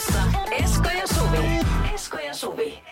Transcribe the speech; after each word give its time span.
Studiossa 0.00 0.40
Esko 0.50 0.88
ja 0.88 1.06
Suvi. 1.06 1.60
Esko 1.94 2.18
ja 2.18 2.34
Suvi. 2.34 2.82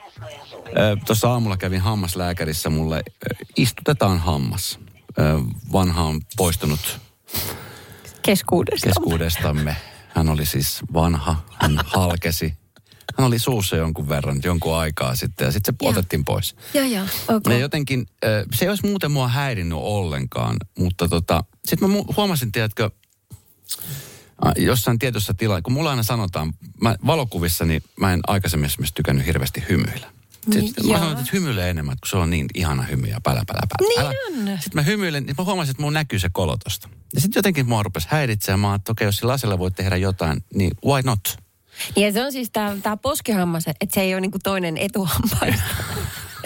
Tuossa 1.06 1.30
aamulla 1.30 1.56
kävin 1.56 1.80
hammaslääkärissä, 1.80 2.70
mulle 2.70 3.02
istutetaan 3.56 4.18
hammas. 4.18 4.78
Vanha 5.72 6.02
on 6.02 6.20
poistunut 6.36 7.00
Keskuudesta. 8.22 8.86
keskuudestamme. 8.86 9.76
Hän 10.08 10.28
oli 10.28 10.46
siis 10.46 10.80
vanha, 10.92 11.36
hän 11.54 11.80
halkesi. 11.86 12.54
Hän 13.18 13.26
oli 13.26 13.38
suussa 13.38 13.76
jonkun 13.76 14.08
verran, 14.08 14.40
jonkun 14.44 14.76
aikaa 14.76 15.14
sitten 15.16 15.44
ja 15.44 15.52
sitten 15.52 15.74
se 15.74 15.84
Joo. 15.84 15.90
otettiin 15.90 16.24
pois. 16.24 16.56
Joo, 16.74 16.84
joo. 16.84 17.04
Ja 17.28 17.34
Okay. 17.36 17.58
jotenkin, 17.58 18.06
ö, 18.24 18.44
se 18.54 18.64
ei 18.64 18.68
olisi 18.68 18.86
muuten 18.86 19.10
mua 19.10 19.28
häirinnyt 19.28 19.78
ollenkaan, 19.82 20.56
mutta 20.78 21.08
tota, 21.08 21.44
sitten 21.64 21.90
mä 21.90 21.96
huomasin, 22.16 22.52
tiedätkö, 22.52 22.90
jossain 24.56 24.98
tietyssä 24.98 25.34
tilassa, 25.34 25.62
kun 25.62 25.72
mulla 25.72 25.90
aina 25.90 26.02
sanotaan, 26.02 26.52
mä 26.80 26.96
valokuvissa, 27.06 27.64
niin 27.64 27.82
mä 28.00 28.12
en 28.12 28.20
aikaisemmin 28.26 28.66
esimerkiksi 28.66 28.94
tykännyt 28.94 29.26
hirveästi 29.26 29.64
hymyillä. 29.68 30.06
Niin, 30.46 30.66
Sitten 30.66 30.86
mä 30.86 30.98
sanoin, 30.98 31.18
että 31.18 31.30
hymyile 31.32 31.70
enemmän, 31.70 31.96
kun 32.00 32.08
se 32.08 32.16
on 32.16 32.30
niin 32.30 32.46
ihana 32.54 32.82
hymy 32.82 33.06
ja 33.06 33.20
pälä, 33.22 33.42
pälä, 33.46 33.60
pälä. 33.60 33.88
Niin 33.88 34.00
Älä. 34.00 34.12
on. 34.52 34.58
Sitten 34.58 34.74
mä 34.74 34.82
hymyilen, 34.82 35.26
niin 35.26 35.34
mä 35.38 35.44
huomasin, 35.44 35.70
että 35.70 35.82
mun 35.82 35.92
näkyy 35.92 36.18
se 36.18 36.28
kolotosta. 36.32 36.88
Ja 37.14 37.20
sitten 37.20 37.38
jotenkin 37.38 37.68
mua 37.68 37.82
rupesi 37.82 38.08
häiritsemään, 38.10 38.76
että 38.76 38.92
okei, 38.92 39.04
jos 39.04 39.16
sillä 39.16 39.32
asialla 39.32 39.58
voi 39.58 39.70
tehdä 39.70 39.96
jotain, 39.96 40.44
niin 40.54 40.70
why 40.86 41.02
not? 41.04 41.38
Ja 41.96 42.12
se 42.12 42.24
on 42.24 42.32
siis 42.32 42.50
tämä 42.50 42.96
poskihammas, 43.02 43.64
että 43.68 43.94
se 43.94 44.00
ei 44.00 44.14
ole 44.14 44.20
niinku 44.20 44.38
toinen 44.42 44.76
etuhampaista. 44.76 45.62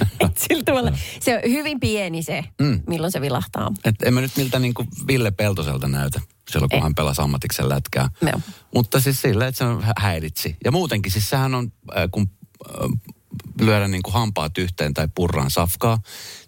Et 0.20 0.38
Sillä 0.48 0.62
tavalla, 0.64 0.92
se 1.20 1.34
on 1.36 1.52
hyvin 1.52 1.80
pieni 1.80 2.22
se, 2.22 2.44
mm. 2.60 2.80
milloin 2.86 3.12
se 3.12 3.20
vilahtaa. 3.20 3.72
Et 3.84 3.94
en 4.02 4.14
mä 4.14 4.20
nyt 4.20 4.36
miltä 4.36 4.58
niin 4.58 4.74
kuin 4.74 4.88
Ville 5.06 5.30
Peltoselta 5.30 5.88
näytä, 5.88 6.20
silloin 6.50 6.70
kun 6.70 6.76
Ei. 6.76 6.82
hän 6.82 6.94
pelasi 6.94 7.22
ammatiksen 7.22 7.68
lätkää. 7.68 8.08
Joo. 8.22 8.40
Mutta 8.74 9.00
siis 9.00 9.22
sillä, 9.22 9.46
että 9.46 9.58
se 9.58 9.64
häiritsi. 9.98 10.56
Ja 10.64 10.72
muutenkin 10.72 11.12
siis 11.12 11.30
sehän 11.30 11.54
on, 11.54 11.72
äh, 11.96 12.08
kun 12.10 12.30
äh, 12.68 12.90
lyödä 13.60 13.88
niin 13.88 14.02
kuin 14.02 14.14
hampaat 14.14 14.58
yhteen 14.58 14.94
tai 14.94 15.08
purraan 15.14 15.50
safkaa, 15.50 15.98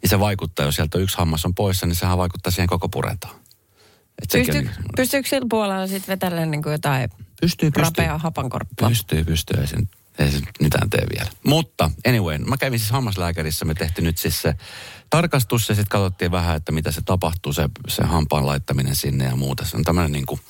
niin 0.03 0.11
se 0.11 0.20
vaikuttaa, 0.20 0.65
jos 0.67 0.77
sieltä 0.77 0.98
yksi 0.98 1.19
hammas 1.19 1.45
on 1.45 1.55
poissa, 1.55 1.87
niin 1.87 1.97
sehän 1.97 2.19
vaikuttaa 2.19 2.50
siihen 2.50 2.69
koko 2.69 2.89
purentaan. 2.89 3.34
Et 4.22 4.28
Pystyy, 4.33 4.55
niin 4.55 4.70
pystyykö 4.97 5.28
sillä 5.28 5.47
puolella 5.50 5.87
sitten 5.87 6.12
vetämään 6.12 6.50
niinku 6.50 6.69
jotain 6.69 7.11
pystyy, 7.41 7.70
pystyy. 7.70 7.84
rapeaa 7.84 8.19
hapankorppaa? 8.19 8.89
Pystyy, 8.89 9.25
pystyy. 9.25 9.61
Ei 9.61 9.67
se, 9.67 9.77
ei 10.19 10.31
se 10.31 10.41
mitään 10.61 10.91
tee 10.91 11.06
vielä. 11.19 11.31
Mutta 11.47 11.91
anyway, 12.09 12.39
mä 12.39 12.56
kävin 12.56 12.78
siis 12.78 12.91
hammaslääkärissä. 12.91 13.65
Me 13.65 13.75
tehtiin 13.75 14.05
nyt 14.05 14.19
siis 14.19 14.42
se 14.42 14.55
tarkastus 15.14 15.68
ja 15.68 15.74
sitten 15.74 15.88
katsottiin 15.88 16.30
vähän, 16.30 16.56
että 16.56 16.72
mitä 16.72 16.92
se 16.92 17.02
tapahtuu, 17.04 17.52
se, 17.52 17.68
se 17.88 18.04
hampaan 18.04 18.46
laittaminen 18.46 18.96
sinne 18.96 19.24
ja 19.24 19.36
muuta. 19.36 19.64
Se 19.64 19.76
on 19.76 19.84
tämmöinen 19.84 20.12
niin 20.12 20.26
kuin 20.26 20.40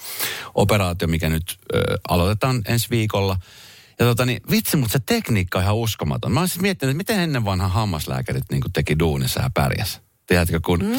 operaatio, 0.54 1.08
mikä 1.08 1.28
nyt 1.28 1.58
ö, 1.74 1.98
aloitetaan 2.08 2.62
ensi 2.68 2.90
viikolla. 2.90 3.36
Ja 3.98 4.06
tota 4.06 4.26
niin, 4.26 4.42
vitsi, 4.50 4.76
mutta 4.76 4.92
se 4.92 4.98
tekniikka 5.06 5.58
on 5.58 5.64
ihan 5.64 5.76
uskomaton. 5.76 6.32
Mä 6.32 6.40
oon 6.40 6.48
siis 6.48 6.60
miettinyt, 6.60 6.90
että 6.90 6.96
miten 6.96 7.20
ennen 7.20 7.44
vanha 7.44 7.68
hammaslääkärit 7.68 8.44
niin 8.50 8.62
teki 8.72 8.98
duunissa 8.98 9.40
ja 9.40 9.50
pärjäs. 9.54 10.00
Tiedätkö, 10.26 10.60
kun... 10.64 10.78
Mm. 10.78 10.98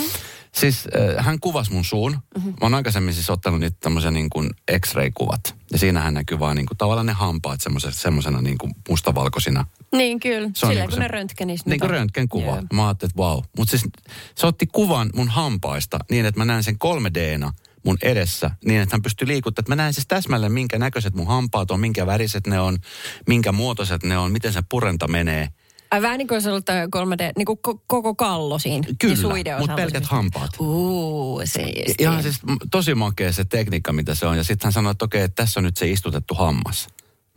Siis 0.56 0.88
äh, 1.18 1.26
hän 1.26 1.40
kuvasi 1.40 1.74
mun 1.74 1.86
suun. 1.86 2.12
Mm-hmm. 2.12 2.50
Mä 2.50 2.58
oon 2.62 2.74
aikaisemmin 2.74 3.14
siis 3.14 3.30
ottanut 3.30 3.60
niitä 3.60 3.78
tämmöisiä 3.80 4.12
niin 4.12 4.30
kuin 4.30 4.50
x-ray-kuvat. 4.80 5.56
Ja 5.72 5.78
siinähän 5.78 6.14
näkyy 6.14 6.40
vaan 6.40 6.56
niin 6.56 6.66
kuin 6.66 6.78
tavallaan 6.78 7.06
ne 7.06 7.14
hampaat 7.14 7.60
semmoisena 7.92 8.42
niin 8.42 8.58
kuin 8.58 8.76
mustavalkoisina. 8.90 9.66
Niin 9.92 10.20
kyllä, 10.20 10.50
Se 10.54 10.66
on 10.66 10.72
silleen 10.72 10.76
niinku 10.76 10.86
kun 10.86 10.96
se- 10.96 11.00
ne 11.00 11.08
röntgenissä 11.08 11.70
Niin 11.70 11.80
kuin 11.80 11.90
röntgenkuva. 11.90 12.46
Joo. 12.46 12.64
Mä 12.74 12.88
ajattelin, 12.88 13.12
että 13.12 13.18
vau. 13.18 13.42
Mutta 13.58 13.72
siis 13.72 13.84
se 14.36 14.48
otti 14.48 14.68
kuvan 14.68 15.10
mun 15.16 15.30
hampaista 15.30 16.00
niin, 16.12 16.26
että 16.26 16.40
mä 16.42 16.46
näen 16.46 16.64
sen 16.64 16.76
3Dna 16.80 17.52
mun 17.86 17.98
edessä, 18.02 18.52
niin 18.66 18.82
että 18.82 18.96
hän 18.96 19.02
pystyy 19.02 19.28
liikuttamaan. 19.28 19.64
Että 19.64 19.72
mä 19.72 19.76
näen 19.76 19.94
siis 19.94 20.08
täsmälleen, 20.08 20.52
minkä 20.52 20.80
näköiset 20.80 21.16
mun 21.16 21.28
hampaat 21.28 21.72
on, 21.72 21.80
minkä 21.80 22.06
väriset 22.06 22.48
ne 22.48 22.60
on, 22.60 22.78
minkä 23.28 23.52
muotoiset 23.52 24.04
ne 24.04 24.18
on, 24.18 24.32
miten 24.32 24.54
se 24.54 24.62
purenta 24.70 25.08
menee. 25.08 25.50
Ai 25.92 26.02
vähän 26.02 26.18
niin 26.18 26.28
kuin 26.28 26.36
olisi 26.36 26.50
ollut 26.50 26.66
toi 26.66 26.76
3D, 26.76 27.32
niin 27.38 27.46
kuin 27.46 27.60
ko- 27.68 27.80
koko 27.88 28.16
kallo 28.16 28.60
siinä. 28.60 28.88
ja 28.88 28.96
Kyllä, 29.00 29.60
mutta 29.60 29.76
pelkät 29.76 30.06
hampaat. 30.06 30.52
Uu, 30.60 31.42
se 31.46 31.72
Ihan 32.00 32.24
siis 32.24 32.40
tosi 32.72 32.96
makea 32.96 33.34
se 33.34 33.46
tekniikka, 33.46 33.94
mitä 33.94 34.16
se 34.16 34.26
on. 34.26 34.38
Ja 34.38 34.44
sitten 34.44 34.66
hän 34.66 34.74
sanoi, 34.74 34.92
että 34.92 35.06
okei, 35.06 35.22
että 35.22 35.44
tässä 35.44 35.60
on 35.60 35.64
nyt 35.64 35.78
se 35.78 35.90
istutettu 35.92 36.34
hammas. 36.34 36.88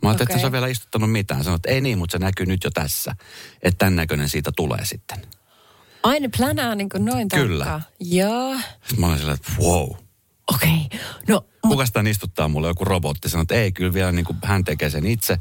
Mä 0.01 0.09
ajattelin, 0.09 0.25
että 0.25 0.33
Okei. 0.33 0.39
se 0.39 0.45
on 0.45 0.51
vielä 0.51 0.67
istuttanut 0.67 1.11
mitään. 1.11 1.43
Sanoin, 1.43 1.55
että 1.55 1.69
ei 1.69 1.81
niin, 1.81 1.97
mutta 1.97 2.11
se 2.11 2.19
näkyy 2.19 2.45
nyt 2.45 2.63
jo 2.63 2.69
tässä. 2.73 3.15
Että 3.61 3.77
tämän 3.77 3.95
näköinen 3.95 4.29
siitä 4.29 4.51
tulee 4.55 4.85
sitten. 4.85 5.21
Aina 6.03 6.29
planaa 6.37 6.75
niin 6.75 6.89
kuin 6.89 7.05
noin 7.05 7.27
Kyllä. 7.27 7.65
tarkkaan. 7.65 7.93
Joo, 7.99 8.55
Sitten 8.55 8.99
mä 8.99 9.07
olin 9.07 9.19
sillä, 9.19 9.33
että 9.33 9.51
wow. 9.59 9.89
okei. 10.53 10.81
Okay. 10.85 10.99
No, 11.27 11.45
Kuka 11.61 11.85
sitä 11.85 12.03
istuttaa 12.09 12.47
mulle 12.47 12.67
joku 12.67 12.85
robotti? 12.85 13.29
Sanoi, 13.29 13.41
että 13.41 13.55
ei, 13.55 13.71
kyllä 13.71 13.93
vielä 13.93 14.11
niin 14.11 14.25
kuin 14.25 14.37
hän 14.43 14.63
tekee 14.63 14.89
sen 14.89 15.05
itse. 15.05 15.37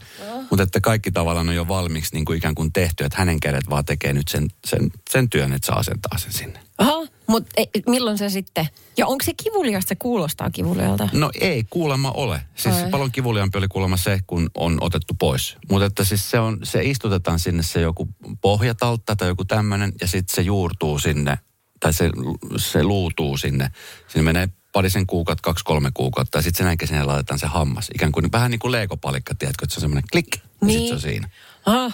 Mutta 0.51 0.63
että 0.63 0.81
kaikki 0.81 1.11
tavallaan 1.13 1.49
on 1.49 1.55
jo 1.55 1.69
valmiiksi 1.69 2.15
niin 2.15 2.25
kuin 2.25 2.39
ikään 2.39 2.55
kuin 2.55 2.73
tehty, 2.73 3.05
että 3.05 3.19
hänen 3.19 3.41
kädet 3.41 3.71
vaan 3.71 3.85
tekee 3.85 4.13
nyt 4.13 4.29
sen, 4.29 4.49
sen, 4.67 4.91
sen 5.11 5.31
työn, 5.31 5.53
että 5.53 5.67
saa 5.67 5.77
asentaa 5.77 6.19
sen 6.19 6.33
sinne. 6.33 6.61
aha, 6.79 7.07
mutta 7.27 7.63
milloin 7.87 8.19
se 8.19 8.31
sitten? 8.31 8.69
Ja 8.97 9.07
onko 9.07 9.25
se 9.25 9.33
kivuliasta? 9.45 9.89
Se 9.89 9.95
kuulostaa 9.95 10.51
kivulialta. 10.51 11.09
No 11.13 11.31
ei 11.41 11.65
kuulemma 11.71 12.11
ole. 12.11 12.43
Siis 12.55 12.75
Ai. 12.75 12.91
paljon 12.91 13.13
kivuliaampi 13.13 13.59
oli 13.59 13.69
kuulemma 13.69 13.97
se, 13.97 14.21
kun 14.27 14.51
on 14.55 14.79
otettu 14.81 15.15
pois. 15.19 15.57
Mutta 15.71 15.87
että 15.87 16.05
siis 16.05 16.31
se, 16.31 16.39
on, 16.39 16.59
se 16.63 16.83
istutetaan 16.83 17.39
sinne 17.39 17.63
se 17.63 17.81
joku 17.81 18.09
pohjataltta 18.41 19.17
tai 19.17 19.29
joku 19.29 19.45
tämmöinen 19.45 19.93
ja 20.01 20.07
sitten 20.07 20.35
se 20.35 20.43
juurtuu 20.43 20.99
sinne 20.99 21.39
tai 21.81 21.93
se, 21.93 22.11
se 22.57 22.83
luutuu 22.83 23.37
sinne. 23.37 23.71
Sinne 24.09 24.23
menee 24.23 24.49
parisen 24.79 25.07
kuukautta, 25.07 25.43
kaksi-kolme 25.43 25.91
kuukautta 25.95 26.39
ja 26.39 26.43
sitten 26.43 26.59
sen 26.59 26.67
jälkeen 26.67 26.89
sinne 26.89 27.05
laitetaan 27.05 27.39
se 27.39 27.47
hammas. 27.47 27.91
Ikään 27.95 28.13
kuin 28.13 28.33
vähän 28.33 28.51
niin 28.51 28.59
kuin 28.59 28.73
leikopalikka, 28.73 29.35
tiedätkö, 29.35 29.65
että 29.65 29.75
se 29.75 29.79
on 29.79 29.81
semmoinen 29.81 30.05
klik 30.13 30.27
ja 30.37 30.41
Niin. 30.61 30.79
sitten 30.81 30.89
se 30.89 30.95
on 30.95 31.13
siinä. 31.13 31.29
Aha. 31.67 31.91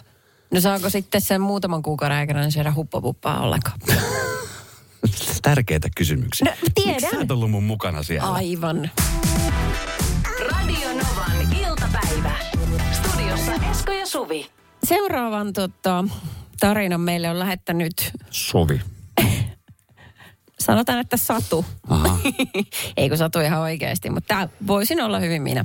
No 0.51 0.61
saako 0.61 0.91
sitten 0.91 1.21
sen 1.21 1.41
muutaman 1.41 1.83
kuukauden 1.83 2.17
aikana 2.19 2.41
niin 2.41 2.53
syödä 2.53 2.73
huppapuppaa 2.73 3.41
ollenkaan? 3.41 3.79
Tärkeitä 5.43 5.89
kysymyksiä. 5.97 6.45
No, 6.51 6.69
tiedän. 6.75 6.95
Miksi 6.95 7.11
sä 7.11 7.19
oot 7.19 7.31
ollut 7.31 7.51
mun 7.51 7.65
mukana 7.65 8.03
siellä? 8.03 8.33
Aivan. 8.33 8.91
Radio 10.51 10.89
Novan 10.89 11.57
iltapäivä. 11.61 12.33
Studiossa 12.93 13.53
Esko 13.71 13.93
ja 13.93 14.07
Suvi. 14.07 14.51
Seuraavan 14.85 15.53
tota, 15.53 16.05
tarinan 16.61 17.01
meille 17.01 17.31
on 17.31 17.39
lähettänyt, 17.39 18.13
Sovi. 18.31 18.81
Sanotaan, 20.65 21.01
että 21.01 21.17
Satu. 21.17 21.65
Aha. 21.89 22.19
Ei 22.97 23.09
kun 23.09 23.19
Satu 23.19 23.41
ihan 23.41 23.61
oikeasti, 23.61 24.11
mutta 24.11 24.29
tämä 24.29 24.49
voisin 24.67 25.01
olla 25.01 25.19
hyvin 25.19 25.43
minä. 25.43 25.65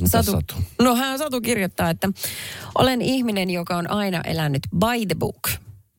Mitä 0.00 0.22
Satu? 0.22 0.54
No 0.80 0.96
hän 0.96 1.18
Satu 1.18 1.40
kirjoittaa, 1.40 1.90
että 1.90 2.08
olen 2.78 3.02
ihminen, 3.02 3.50
joka 3.50 3.76
on 3.76 3.90
aina 3.90 4.20
elänyt 4.20 4.62
by 4.78 5.06
the 5.06 5.14
book. 5.18 5.48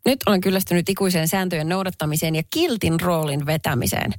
Nyt 0.05 0.19
olen 0.25 0.41
kyllästynyt 0.41 0.89
ikuiseen 0.89 1.27
sääntöjen 1.27 1.69
noudattamiseen 1.69 2.35
ja 2.35 2.43
kiltin 2.49 2.99
roolin 2.99 3.45
vetämiseen. 3.45 4.13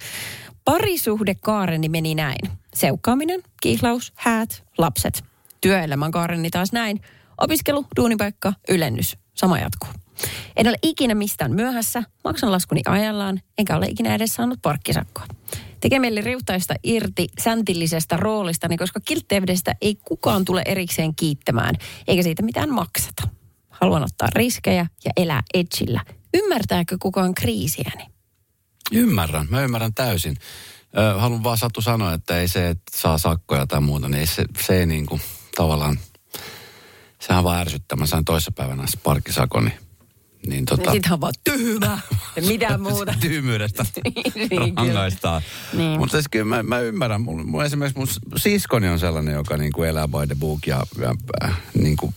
Parisuhde 0.65 1.35
kaareni 1.35 1.89
meni 1.89 2.15
näin. 2.15 2.51
Seukkaaminen, 2.75 3.43
kihlaus, 3.63 4.13
häät, 4.15 4.65
lapset. 4.79 5.25
Työelämän 5.61 6.11
kaareni 6.11 6.51
taas 6.51 6.73
näin. 6.73 7.01
Opiskelu, 7.39 7.87
duunipaikka, 7.97 8.53
ylennys. 8.69 9.17
Sama 9.35 9.59
jatkuu. 9.59 10.08
En 10.57 10.69
ole 10.69 10.77
ikinä 10.83 11.15
mistään 11.15 11.53
myöhässä, 11.53 12.03
maksan 12.25 12.53
laskuni 12.53 12.81
ajallaan, 12.87 13.41
enkä 13.59 13.77
ole 13.77 13.87
ikinä 13.87 14.15
edes 14.15 14.35
saanut 14.35 14.59
parkkisakkoa. 14.63 15.27
Tekee 15.81 15.99
mieli 15.99 16.21
riutaista 16.21 16.75
irti 16.83 17.29
säntillisestä 17.39 18.17
roolistani, 18.17 18.77
koska 18.77 19.01
kiltteydestä 19.01 19.75
ei 19.81 19.95
kukaan 19.95 20.45
tule 20.45 20.63
erikseen 20.65 21.15
kiittämään, 21.15 21.75
eikä 22.09 22.23
siitä 22.23 22.43
mitään 22.43 22.71
maksata. 22.71 23.29
Haluan 23.69 24.05
ottaa 24.05 24.29
riskejä 24.33 24.87
ja 25.05 25.11
elää 25.17 25.43
edgillä. 25.55 26.05
Ymmärtääkö 26.35 26.97
kukaan 27.01 27.35
kriisiäni? 27.35 28.07
Ymmärrän, 28.93 29.47
mä 29.51 29.63
ymmärrän 29.63 29.95
täysin. 29.95 30.37
Haluan 31.19 31.45
vaan 31.45 31.59
Satu 31.59 31.81
sanoa, 31.81 32.13
että 32.13 32.41
ei 32.41 32.49
se, 32.49 32.69
että 32.69 32.99
saa 32.99 33.19
sakkoja 33.19 33.67
tai 33.67 33.81
muuta, 33.81 34.09
niin 34.09 34.21
ei 34.21 34.27
se, 34.27 34.45
se 34.67 34.81
ei 34.81 34.87
niin 34.87 35.07
kuin 35.07 35.21
tavallaan, 35.57 35.99
sehän 37.21 37.45
vaan 37.45 37.61
ärsyttää. 37.61 37.97
Mä 37.97 38.07
sain 38.07 38.25
toissapäivänä 38.25 38.85
parkkisakon, 39.03 39.65
niin, 39.65 39.79
niin 40.49 40.65
tota, 40.65 40.93
Sitten 40.93 41.13
on 41.13 41.21
vaan 41.21 41.35
tyhmä. 41.45 41.99
ja 42.37 42.43
mitään 42.43 42.81
muuta. 42.91 43.15
Tyhmyydestä 43.21 43.85
Niin, 44.51 44.77
rangaistaan. 44.77 45.43
Niin. 45.73 45.99
Mutta 45.99 46.17
siis 46.17 46.29
kyllä 46.31 46.45
mä, 46.45 46.63
mä 46.63 46.81
ymmärrän. 46.81 47.21
Mun, 47.21 47.49
mun 47.49 47.65
esimerkiksi 47.65 47.99
mun 47.99 48.09
siskoni 48.37 48.89
on 48.89 48.99
sellainen, 48.99 49.35
joka 49.35 49.57
niinku 49.57 49.83
elää 49.83 50.09
by 50.09 50.27
the 50.27 50.37
book 50.41 50.67
ja, 50.67 50.83
ja 50.99 51.15
äh, 51.45 51.61
niinku, 51.75 52.15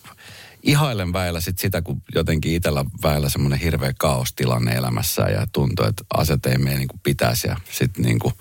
ihailen 0.64 1.14
väillä 1.14 1.40
sit 1.40 1.60
sitä, 1.60 1.82
kun 1.82 2.02
jotenkin 2.16 2.54
itsellä 2.54 2.86
väillä 3.04 3.30
semmoinen 3.30 3.60
hirveä 3.60 3.94
kaostilanne 4.00 4.72
elämässä 4.72 5.22
ja 5.22 5.48
tuntuu, 5.54 5.86
että 5.86 6.04
aset 6.14 6.46
ei 6.46 6.58
mene 6.58 6.76
niin 6.78 6.88
kuin 6.88 7.00
pitäisi 7.04 7.48
ja 7.48 7.58
sitten 7.72 8.06
niin 8.06 8.20
kuin, 8.20 8.34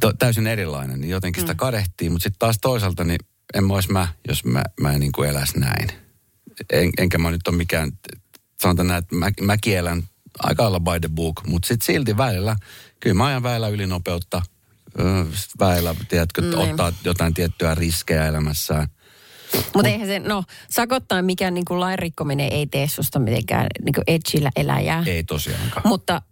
to, 0.00 0.12
täysin 0.12 0.46
erilainen, 0.46 1.00
niin 1.00 1.10
jotenkin 1.10 1.42
sitä 1.42 1.54
kadehtii, 1.54 2.10
mutta 2.10 2.22
sitten 2.22 2.38
taas 2.38 2.58
toisaalta 2.60 3.04
niin 3.04 3.18
en 3.54 3.64
mä 3.64 3.74
olisi 3.74 3.92
mä, 3.92 4.08
jos 4.28 4.44
mä, 4.44 4.62
mä 4.80 4.92
en 4.92 5.00
niin 5.00 5.12
kuin 5.12 5.28
eläisi 5.28 5.58
näin. 5.58 6.05
En, 6.72 6.90
enkä 6.98 7.18
mä 7.18 7.30
nyt 7.30 7.48
ole 7.48 7.56
mikään, 7.56 7.92
sanotaan 8.62 8.88
näin, 8.88 8.98
että 8.98 9.16
mä, 9.16 9.30
mä 9.40 9.56
kielän 9.56 10.02
aika 10.38 10.62
lailla 10.62 10.80
by 10.80 11.00
the 11.00 11.08
book, 11.14 11.40
mutta 11.46 11.68
sitten 11.68 11.86
silti 11.86 12.16
välillä, 12.16 12.56
kyllä 13.00 13.14
mä 13.14 13.26
ajan 13.26 13.42
väillä 13.42 13.68
ylinopeutta, 13.68 14.42
väillä, 15.60 15.94
tiedätkö, 16.08 16.42
Niin. 16.42 16.58
ottaa 16.58 16.92
jotain 17.04 17.34
tiettyä 17.34 17.74
riskejä 17.74 18.26
elämässään. 18.26 18.88
Mutta 19.74 19.88
eihän 19.88 20.08
se, 20.08 20.18
no 20.18 20.44
sakottaa 20.70 21.22
mikään 21.22 21.54
niin 21.54 21.64
kuin 21.64 21.80
lain 21.80 21.98
rikkominen 21.98 22.52
ei 22.52 22.66
tee 22.66 22.88
susta 22.88 23.18
mitenkään 23.18 23.66
niin 23.84 23.94
kuin 23.94 24.04
edgillä 24.06 24.50
eläjää. 24.56 25.02
Ei 25.06 25.24
tosiaankaan. 25.24 25.88
Mutta 25.88 26.22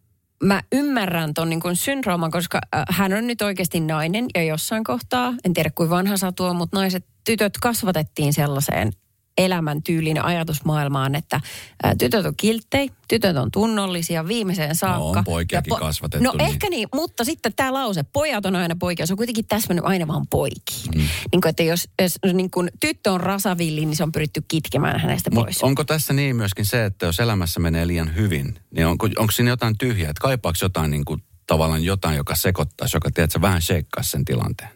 mä 0.43 0.63
ymmärrän 0.73 1.35
ton 1.35 1.51
niin 1.51 1.61
kuin 1.61 1.77
syndrooman, 1.77 2.31
koska 2.31 2.61
hän 2.89 3.13
on 3.13 3.27
nyt 3.27 3.43
oikeasti 3.43 3.81
nainen 3.81 4.27
ja 4.35 4.43
jossain 4.43 4.85
kohtaa, 4.85 5.35
en 5.45 5.55
tiedä 5.55 5.71
kuin 5.71 5.91
vanha 5.91 6.17
satua, 6.17 6.53
mutta 6.53 6.77
naiset, 6.79 7.07
tytöt 7.25 7.59
kasvatettiin 7.59 8.33
sellaiseen 8.33 8.93
elämäntyylin 9.39 10.17
ja 10.17 10.25
ajatusmaailmaan, 10.25 11.15
että 11.15 11.41
ä, 11.87 11.95
tytöt 11.99 12.27
on 12.27 12.35
kilttei, 12.37 12.91
tytöt 13.09 13.37
on 13.37 13.51
tunnollisia 13.51 14.29
viimeiseen 14.29 14.77
saakka. 14.77 15.19
on 15.19 15.25
poikiakin 15.25 15.71
Ja 15.71 15.79
kasvatettu 15.79 16.25
No 16.25 16.33
niin. 16.39 16.49
ehkä 16.49 16.71
niin, 16.71 16.89
mutta 16.95 17.25
sitten 17.25 17.53
tämä 17.57 17.73
lause, 17.73 18.03
pojat 18.03 18.47
on 18.47 18.57
aina 18.57 18.77
poikia, 18.79 19.07
se 19.07 19.13
on 19.13 19.17
kuitenkin 19.17 19.47
täsmännyt 19.47 19.85
aina 19.85 20.07
vaan 20.07 20.27
poikiin. 20.27 20.91
Mm. 20.95 21.01
Niin 21.33 21.41
kuin, 21.43 21.51
että 21.51 21.63
jos, 21.63 21.89
jos 22.03 22.19
niin 22.33 22.51
kuin 22.51 22.71
tyttö 22.81 23.13
on 23.13 23.21
rasavilli, 23.21 23.85
niin 23.87 23.97
se 23.97 24.03
on 24.03 24.13
pyritty 24.13 24.43
kitkemään 24.49 25.01
hänestä 25.01 25.31
Mut 25.31 25.45
pois. 25.45 25.63
onko 25.63 25.85
tässä 25.85 26.13
niin 26.13 26.37
myöskin 26.37 26.67
se, 26.67 26.85
että 26.85 27.07
jos 27.07 27.21
elämässä 27.21 27.61
menee 27.61 27.87
liian 27.87 28.15
hyvin, 28.17 28.59
niin 28.71 28.87
onko, 28.87 29.09
onko 29.19 29.31
siinä 29.31 29.51
jotain 29.51 29.79
tyhjää? 29.79 30.11
Että 30.11 30.21
kaipaako 30.21 30.57
jotain 30.63 30.91
niin 30.91 31.05
kuin, 31.05 31.23
tavallaan 31.47 31.85
jotain, 31.85 32.17
joka 32.17 32.35
sekoittaisi, 32.37 32.97
joka 32.97 33.11
tiedätkö, 33.11 33.41
vähän 33.41 33.63
sheikkaisi 33.63 34.11
sen 34.11 34.25
tilanteen, 34.25 34.71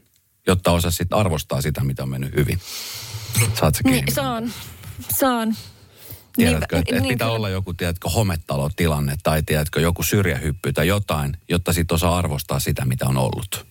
jotta 0.46 0.70
osa 0.72 0.90
sitten 0.90 1.18
arvostaa 1.18 1.62
sitä, 1.62 1.84
mitä 1.84 2.02
on 2.02 2.08
mennyt 2.08 2.34
hyvin. 2.34 2.60
Saat 3.60 3.74
sä 3.74 3.82
kiinni? 3.82 4.00
Niin, 4.00 4.14
saan, 4.14 4.52
saan. 5.16 5.56
Tiedätkö, 6.36 6.76
Niin- 6.76 6.80
että 6.82 6.96
et 6.96 7.02
niin 7.02 7.12
pitää 7.14 7.26
kyllä. 7.26 7.36
olla 7.36 7.48
joku, 7.48 7.74
tiedätkö, 7.74 8.08
hometalotilanne 8.08 9.16
tai 9.22 9.42
tiedätkö, 9.42 9.80
joku 9.80 10.02
syrjähyppy 10.02 10.72
tai 10.72 10.88
jotain, 10.88 11.36
jotta 11.48 11.72
sitten 11.72 11.94
osaa 11.94 12.18
arvostaa 12.18 12.60
sitä, 12.60 12.84
mitä 12.84 13.06
on 13.06 13.16
ollut. 13.18 13.66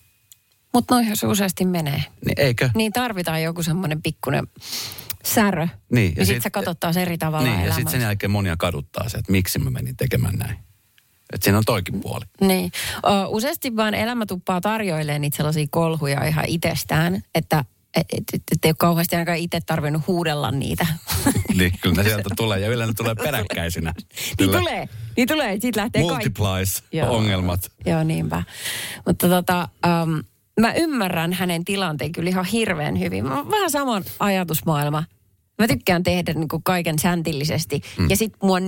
Mutta 0.74 0.94
noihän 0.94 1.16
se 1.16 1.26
useasti 1.26 1.64
menee. 1.64 2.04
Niin 2.26 2.34
eikö? 2.40 2.70
Niin 2.74 2.92
tarvitaan 2.92 3.42
joku 3.42 3.62
semmoinen 3.62 4.02
pikkuinen 4.02 4.46
särö. 5.24 5.68
Niin, 5.92 6.12
ja, 6.16 6.22
ja 6.22 6.26
sitten 6.26 6.42
sä 6.42 6.50
katsot 6.50 6.80
taas 6.80 6.96
eri 6.96 7.18
tavalla 7.18 7.44
Niin, 7.44 7.54
ja 7.54 7.60
elämää. 7.60 7.76
sitten 7.76 7.92
sen 7.92 8.00
jälkeen 8.00 8.30
monia 8.30 8.56
kaduttaa 8.56 9.08
se, 9.08 9.18
että 9.18 9.32
miksi 9.32 9.58
mä 9.58 9.70
menin 9.70 9.96
tekemään 9.96 10.34
näin. 10.34 10.56
Että 11.32 11.44
siinä 11.44 11.58
on 11.58 11.64
toikin 11.66 12.00
puoli. 12.00 12.24
Niin. 12.40 12.72
Ö, 12.96 13.26
useasti 13.26 13.76
vaan 13.76 13.94
elämä 13.94 14.26
tuppaa 14.26 14.60
tarjoilemaan 14.60 15.20
niitä 15.20 15.36
sellaisia 15.36 15.66
kolhuja 15.70 16.24
ihan 16.24 16.44
itsestään, 16.48 17.22
että 17.34 17.64
et, 17.96 18.06
et, 18.12 18.24
et, 18.32 18.42
et 18.52 18.64
ei 18.64 18.68
ole 18.68 18.76
kauheasti 18.78 19.16
ainakaan 19.16 19.38
itse 19.38 19.60
tarvinnut 19.66 20.06
huudella 20.06 20.50
niitä. 20.50 20.86
Niin, 21.54 21.72
kyllä 21.80 22.02
ne 22.02 22.08
sieltä 22.08 22.28
tulee, 22.36 22.60
ja 22.60 22.68
yleensä 22.68 22.94
tulee 22.96 23.14
peräkkäisinä. 23.14 23.94
niin 24.38 24.50
tulee, 24.50 24.88
niin 25.16 25.28
tulee, 25.28 25.52
että 25.52 25.62
siitä 25.62 25.80
lähtee 25.80 26.02
kaikki. 26.02 26.14
Multiplies 26.14 26.82
Joo. 26.92 27.16
ongelmat. 27.16 27.72
Joo, 27.86 28.04
niinpä. 28.04 28.42
Mutta 29.06 29.28
tota, 29.28 29.68
um, 30.02 30.24
mä 30.60 30.72
ymmärrän 30.72 31.32
hänen 31.32 31.64
tilanteen 31.64 32.12
kyllä 32.12 32.30
ihan 32.30 32.44
hirveän 32.44 33.00
hyvin. 33.00 33.24
Mä 33.24 33.50
vähän 33.50 33.70
saman 33.70 34.04
ajatusmaailma. 34.20 35.04
Mä 35.58 35.68
tykkään 35.68 36.02
tehdä 36.02 36.32
niin 36.32 36.48
kuin 36.48 36.62
kaiken 36.62 36.98
säntillisesti. 36.98 37.82
Mm. 37.98 38.10
Ja 38.10 38.16
sit 38.16 38.32
mua 38.42 38.60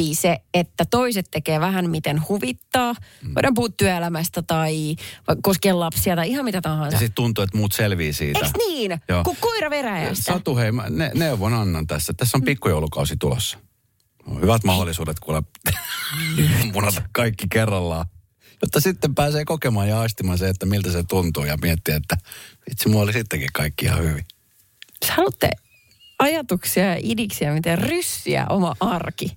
nyppii 0.00 0.14
se, 0.14 0.38
että 0.54 0.84
toiset 0.90 1.26
tekee 1.30 1.60
vähän 1.60 1.90
miten 1.90 2.22
huvittaa. 2.28 2.94
Mm. 3.22 3.34
Voidaan 3.34 3.54
puhua 3.54 3.68
työelämästä 3.76 4.42
tai 4.42 4.96
koskien 5.42 5.80
lapsia 5.80 6.16
tai 6.16 6.30
ihan 6.30 6.44
mitä 6.44 6.60
tahansa. 6.60 6.94
Ja 6.94 6.98
sitten 6.98 7.14
tuntuu, 7.14 7.44
että 7.44 7.56
muut 7.56 7.72
selvii 7.72 8.12
siitä. 8.12 8.38
Eiks 8.38 8.50
niin? 8.58 9.00
Joo. 9.08 9.24
Kun 9.24 9.36
koira 9.40 9.70
veräjästä. 9.70 10.32
Satu, 10.32 10.56
hei, 10.56 10.72
mä 10.72 10.90
ne, 10.90 11.10
neuvon 11.14 11.54
annan 11.54 11.86
tässä. 11.86 12.12
Tässä 12.16 12.38
on 12.38 12.44
pikkujoulukausi 12.44 13.16
tulossa. 13.16 13.58
On 14.26 14.40
hyvät 14.42 14.64
mahdollisuudet 14.64 15.20
kuule 15.20 15.42
munata 16.74 17.02
kaikki 17.12 17.46
kerrallaan. 17.52 18.06
Jotta 18.62 18.80
sitten 18.80 19.14
pääsee 19.14 19.44
kokemaan 19.44 19.88
ja 19.88 20.00
aistimaan 20.00 20.38
se, 20.38 20.48
että 20.48 20.66
miltä 20.66 20.92
se 20.92 21.02
tuntuu 21.02 21.44
ja 21.44 21.56
miettiä, 21.62 21.96
että 21.96 22.16
itse 22.70 22.88
mulla 22.88 23.02
oli 23.02 23.12
sittenkin 23.12 23.48
kaikki 23.52 23.84
ihan 23.84 24.02
hyvin. 24.02 24.24
Jos 25.02 25.10
haluatte 25.10 25.50
ajatuksia 26.20 26.84
ja 26.84 26.96
idiksiä, 27.02 27.52
miten 27.52 27.78
ryssiä 27.78 28.46
oma 28.48 28.74
arki. 28.80 29.36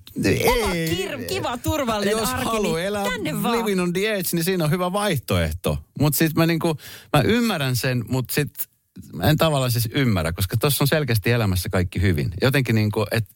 Oma 0.52 0.72
kir- 0.72 1.24
kiva, 1.28 1.58
turvallinen 1.58 2.18
Jos 2.18 2.28
arki, 2.28 2.44
haluaa 2.44 2.76
niin 2.76 2.86
elää 2.86 3.04
tänne 3.04 3.42
vaan. 3.42 3.58
living 3.58 3.82
on 3.82 3.92
the 3.92 4.12
edge, 4.12 4.28
niin 4.32 4.44
siinä 4.44 4.64
on 4.64 4.70
hyvä 4.70 4.92
vaihtoehto. 4.92 5.78
Mutta 6.00 6.16
sitten 6.16 6.40
mä, 6.42 6.46
niinku, 6.46 6.76
mä 7.12 7.22
ymmärrän 7.22 7.76
sen, 7.76 8.04
mutta 8.08 8.34
sitten 8.34 8.66
en 9.22 9.36
tavallaan 9.36 9.70
siis 9.72 9.88
ymmärrä, 9.94 10.32
koska 10.32 10.56
tuossa 10.56 10.84
on 10.84 10.88
selkeästi 10.88 11.30
elämässä 11.30 11.68
kaikki 11.68 12.00
hyvin. 12.00 12.30
Jotenkin 12.42 12.74
niinku, 12.74 13.06
että 13.10 13.34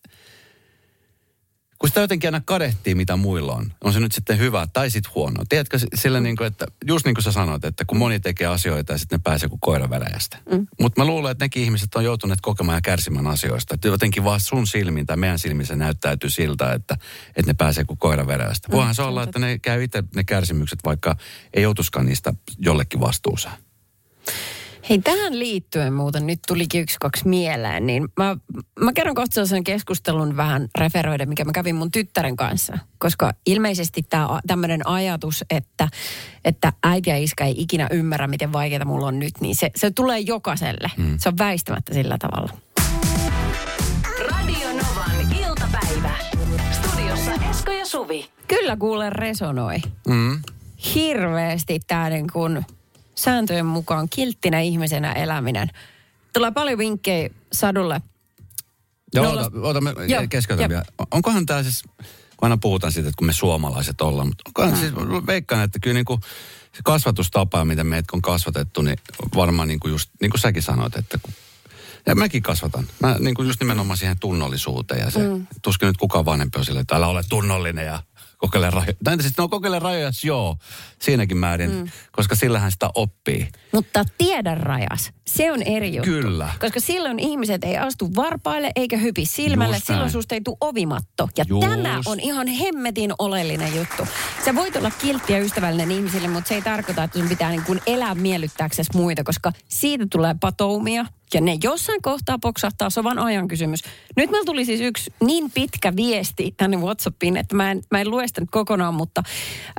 kun 1.78 1.88
sitä 1.88 2.00
jotenkin 2.00 2.28
aina 2.28 2.40
kadehtii, 2.44 2.94
mitä 2.94 3.16
muilla 3.16 3.54
on. 3.54 3.72
On 3.84 3.92
se 3.92 4.00
nyt 4.00 4.12
sitten 4.12 4.38
hyvä 4.38 4.66
tai 4.72 4.90
sitten 4.90 5.14
huono. 5.14 5.44
Tiedätkö 5.48 5.78
sillä 5.94 6.20
niin 6.20 6.36
kuin, 6.36 6.46
että 6.46 6.66
just 6.86 7.04
niin 7.04 7.14
kuin 7.14 7.24
sä 7.24 7.32
sanoit, 7.32 7.64
että 7.64 7.84
kun 7.84 7.98
moni 7.98 8.20
tekee 8.20 8.46
asioita 8.46 8.92
ja 8.92 8.98
sitten 8.98 9.18
ne 9.18 9.22
pääsee 9.24 9.48
kuin 9.48 9.60
koira 9.60 9.90
väläjästä. 9.90 10.38
Mm. 10.52 10.66
Mutta 10.80 11.00
mä 11.00 11.06
luulen, 11.06 11.32
että 11.32 11.44
nekin 11.44 11.62
ihmiset 11.62 11.94
on 11.94 12.04
joutuneet 12.04 12.40
kokemaan 12.40 12.76
ja 12.76 12.80
kärsimään 12.80 13.26
asioista. 13.26 13.74
Että 13.74 13.88
jotenkin 13.88 14.24
vaan 14.24 14.40
sun 14.40 14.66
silmin 14.66 15.06
tai 15.06 15.16
meidän 15.16 15.38
silmissä 15.38 15.76
näyttäytyy 15.76 16.30
siltä, 16.30 16.72
että, 16.72 16.96
että 17.36 17.50
ne 17.50 17.54
pääsee 17.54 17.84
kuin 17.84 17.98
koira 17.98 18.26
väläjästä. 18.26 18.68
Voihan 18.70 18.94
se 18.94 19.02
olla, 19.02 19.22
että 19.22 19.38
ne 19.38 19.58
käy 19.58 19.82
itse 19.82 20.04
ne 20.14 20.24
kärsimykset, 20.24 20.78
vaikka 20.84 21.16
ei 21.54 21.62
joutuskaan 21.62 22.06
niistä 22.06 22.34
jollekin 22.58 23.00
vastuuseen. 23.00 23.54
Hei, 24.90 24.98
tähän 24.98 25.38
liittyen 25.38 25.92
muuten 25.92 26.26
nyt 26.26 26.38
tulikin 26.46 26.80
yksi 26.80 26.96
kaksi 27.00 27.28
mieleen, 27.28 27.86
niin 27.86 28.08
mä, 28.16 28.36
mä 28.80 28.92
kerron 28.92 29.14
kohta 29.14 29.34
sellaisen 29.34 29.64
keskustelun 29.64 30.36
vähän 30.36 30.68
referoida, 30.78 31.26
mikä 31.26 31.44
mä 31.44 31.52
kävin 31.52 31.76
mun 31.76 31.90
tyttären 31.90 32.36
kanssa. 32.36 32.78
Koska 32.98 33.32
ilmeisesti 33.46 34.02
tämä 34.02 34.40
tämmöinen 34.46 34.86
ajatus, 34.86 35.44
että, 35.50 35.88
että 36.44 36.72
äiti 36.82 37.10
ja 37.10 37.16
iskä 37.16 37.44
ei 37.44 37.54
ikinä 37.58 37.88
ymmärrä, 37.90 38.26
miten 38.26 38.52
vaikeaa 38.52 38.84
mulla 38.84 39.06
on 39.06 39.18
nyt, 39.18 39.40
niin 39.40 39.56
se, 39.56 39.70
se 39.76 39.90
tulee 39.90 40.18
jokaiselle. 40.18 40.90
Mm. 40.96 41.18
Se 41.18 41.28
on 41.28 41.38
väistämättä 41.38 41.94
sillä 41.94 42.16
tavalla. 42.18 42.52
Radio 44.30 44.68
Novan 44.68 45.36
iltapäivä. 45.46 46.14
Studiossa 46.72 47.32
Esko 47.50 47.72
ja 47.72 47.86
Suvi. 47.86 48.26
Kyllä 48.48 48.76
kuule 48.76 49.10
resonoi. 49.10 49.76
Mm. 50.08 50.42
Hirveästi 50.94 51.80
tämä 51.86 52.10
niin 52.10 52.26
kuin 52.32 52.66
sääntöjen 53.18 53.66
mukaan 53.66 54.08
kilttinä 54.08 54.60
ihmisenä 54.60 55.12
eläminen. 55.12 55.70
Tulee 56.32 56.50
paljon 56.50 56.78
vinkkejä 56.78 57.30
sadulle. 57.52 58.02
Joo, 59.14 59.24
Nolla- 59.24 59.46
ota, 59.46 59.60
ota 59.62 59.80
me 59.80 59.94
Joo, 60.08 60.22
keskeytän 60.28 60.62
jep. 60.64 60.70
vielä. 60.70 60.84
Onkohan 61.10 61.46
tämä 61.46 61.62
siis, 61.62 61.82
kun 62.36 62.46
aina 62.46 62.56
puhutaan 62.56 62.92
siitä, 62.92 63.08
että 63.08 63.18
kun 63.18 63.26
me 63.26 63.32
suomalaiset 63.32 64.00
ollaan, 64.00 64.28
mutta 64.28 64.44
onkohan 64.46 64.76
siis, 64.76 64.92
veikkaan, 65.26 65.64
että 65.64 65.78
kyllä 65.78 65.94
niin 65.94 66.04
kuin 66.04 66.20
se 66.72 66.80
kasvatustapa, 66.84 67.64
miten 67.64 67.86
meitä 67.86 68.08
on 68.12 68.22
kasvatettu, 68.22 68.82
niin 68.82 68.98
varmaan 69.34 69.68
niin 69.68 69.80
kuin 69.80 69.92
just, 69.92 70.10
niin 70.20 70.30
kuin 70.30 70.40
säkin 70.40 70.62
sanoit, 70.62 70.96
että 70.96 71.18
kun, 71.22 71.34
ja 72.06 72.14
mäkin 72.14 72.42
kasvatan. 72.42 72.86
Mä 73.00 73.16
niin 73.18 73.34
kuin 73.34 73.46
just 73.46 73.60
nimenomaan 73.60 73.96
siihen 73.96 74.18
tunnollisuuteen 74.18 75.00
ja 75.00 75.10
se, 75.10 75.18
mm. 75.18 75.46
tuskin 75.62 75.86
nyt 75.86 75.96
kukaan 75.96 76.24
vanhempi 76.24 76.58
on 76.58 76.64
silleen, 76.64 76.80
että 76.80 76.96
älä 76.96 77.06
ole 77.06 77.22
tunnollinen 77.28 77.86
ja 77.86 78.02
kokeile 78.38 78.70
rajoja. 78.70 78.92
Tai 79.04 79.22
sitten 79.22 79.42
no 79.42 79.48
kokeile 79.48 79.78
rajoja, 79.78 80.10
joo, 80.24 80.56
siinäkin 81.02 81.36
määrin, 81.36 81.70
mm. 81.70 81.88
koska 82.12 82.34
sillähän 82.34 82.72
sitä 82.72 82.90
oppii. 82.94 83.48
Mutta 83.72 84.04
tiedä 84.18 84.54
rajas. 84.54 85.10
Se 85.26 85.52
on 85.52 85.62
eri 85.62 85.96
juttu. 85.96 86.10
Kyllä. 86.10 86.48
Koska 86.60 86.80
silloin 86.80 87.18
ihmiset 87.18 87.64
ei 87.64 87.76
astu 87.76 88.14
varpaille 88.16 88.72
eikä 88.76 88.96
hypi 88.96 89.26
silmälle. 89.26 89.76
Just 89.76 89.86
silloin 89.86 90.00
näin. 90.00 90.12
susta 90.12 90.34
ei 90.34 90.40
tule 90.40 90.56
ovimatto. 90.60 91.28
Ja 91.36 91.44
Just. 91.48 91.68
tämä 91.68 92.00
on 92.06 92.20
ihan 92.20 92.46
hemmetin 92.46 93.12
oleellinen 93.18 93.76
juttu. 93.76 94.08
Sä 94.44 94.54
voit 94.54 94.76
olla 94.76 94.90
kiltti 94.90 95.32
ja 95.32 95.38
ystävällinen 95.38 95.90
ihmisille, 95.90 96.28
mutta 96.28 96.48
se 96.48 96.54
ei 96.54 96.62
tarkoita, 96.62 97.02
että 97.02 97.18
sun 97.18 97.28
pitää 97.28 97.50
niin 97.50 97.64
kuin 97.64 97.80
elää 97.86 98.14
miellyttääksesi 98.14 98.90
muita, 98.94 99.24
koska 99.24 99.52
siitä 99.68 100.06
tulee 100.10 100.34
patoumia. 100.40 101.06
Ja 101.34 101.40
ne 101.40 101.58
jossain 101.62 102.02
kohtaa 102.02 102.38
poksahtaa, 102.38 102.90
se 102.90 103.00
on 103.00 103.04
vaan 103.04 103.18
ajan 103.18 103.48
kysymys. 103.48 103.80
Nyt 104.16 104.30
meillä 104.30 104.46
tuli 104.46 104.64
siis 104.64 104.80
yksi 104.80 105.12
niin 105.20 105.50
pitkä 105.50 105.96
viesti 105.96 106.54
tänne 106.56 106.76
Whatsappiin, 106.76 107.36
että 107.36 107.56
mä 107.56 107.70
en, 107.70 107.82
mä 107.90 108.00
en 108.00 108.10
lue 108.10 108.26
sitä 108.26 108.40
nyt 108.40 108.50
kokonaan, 108.50 108.94
mutta 108.94 109.22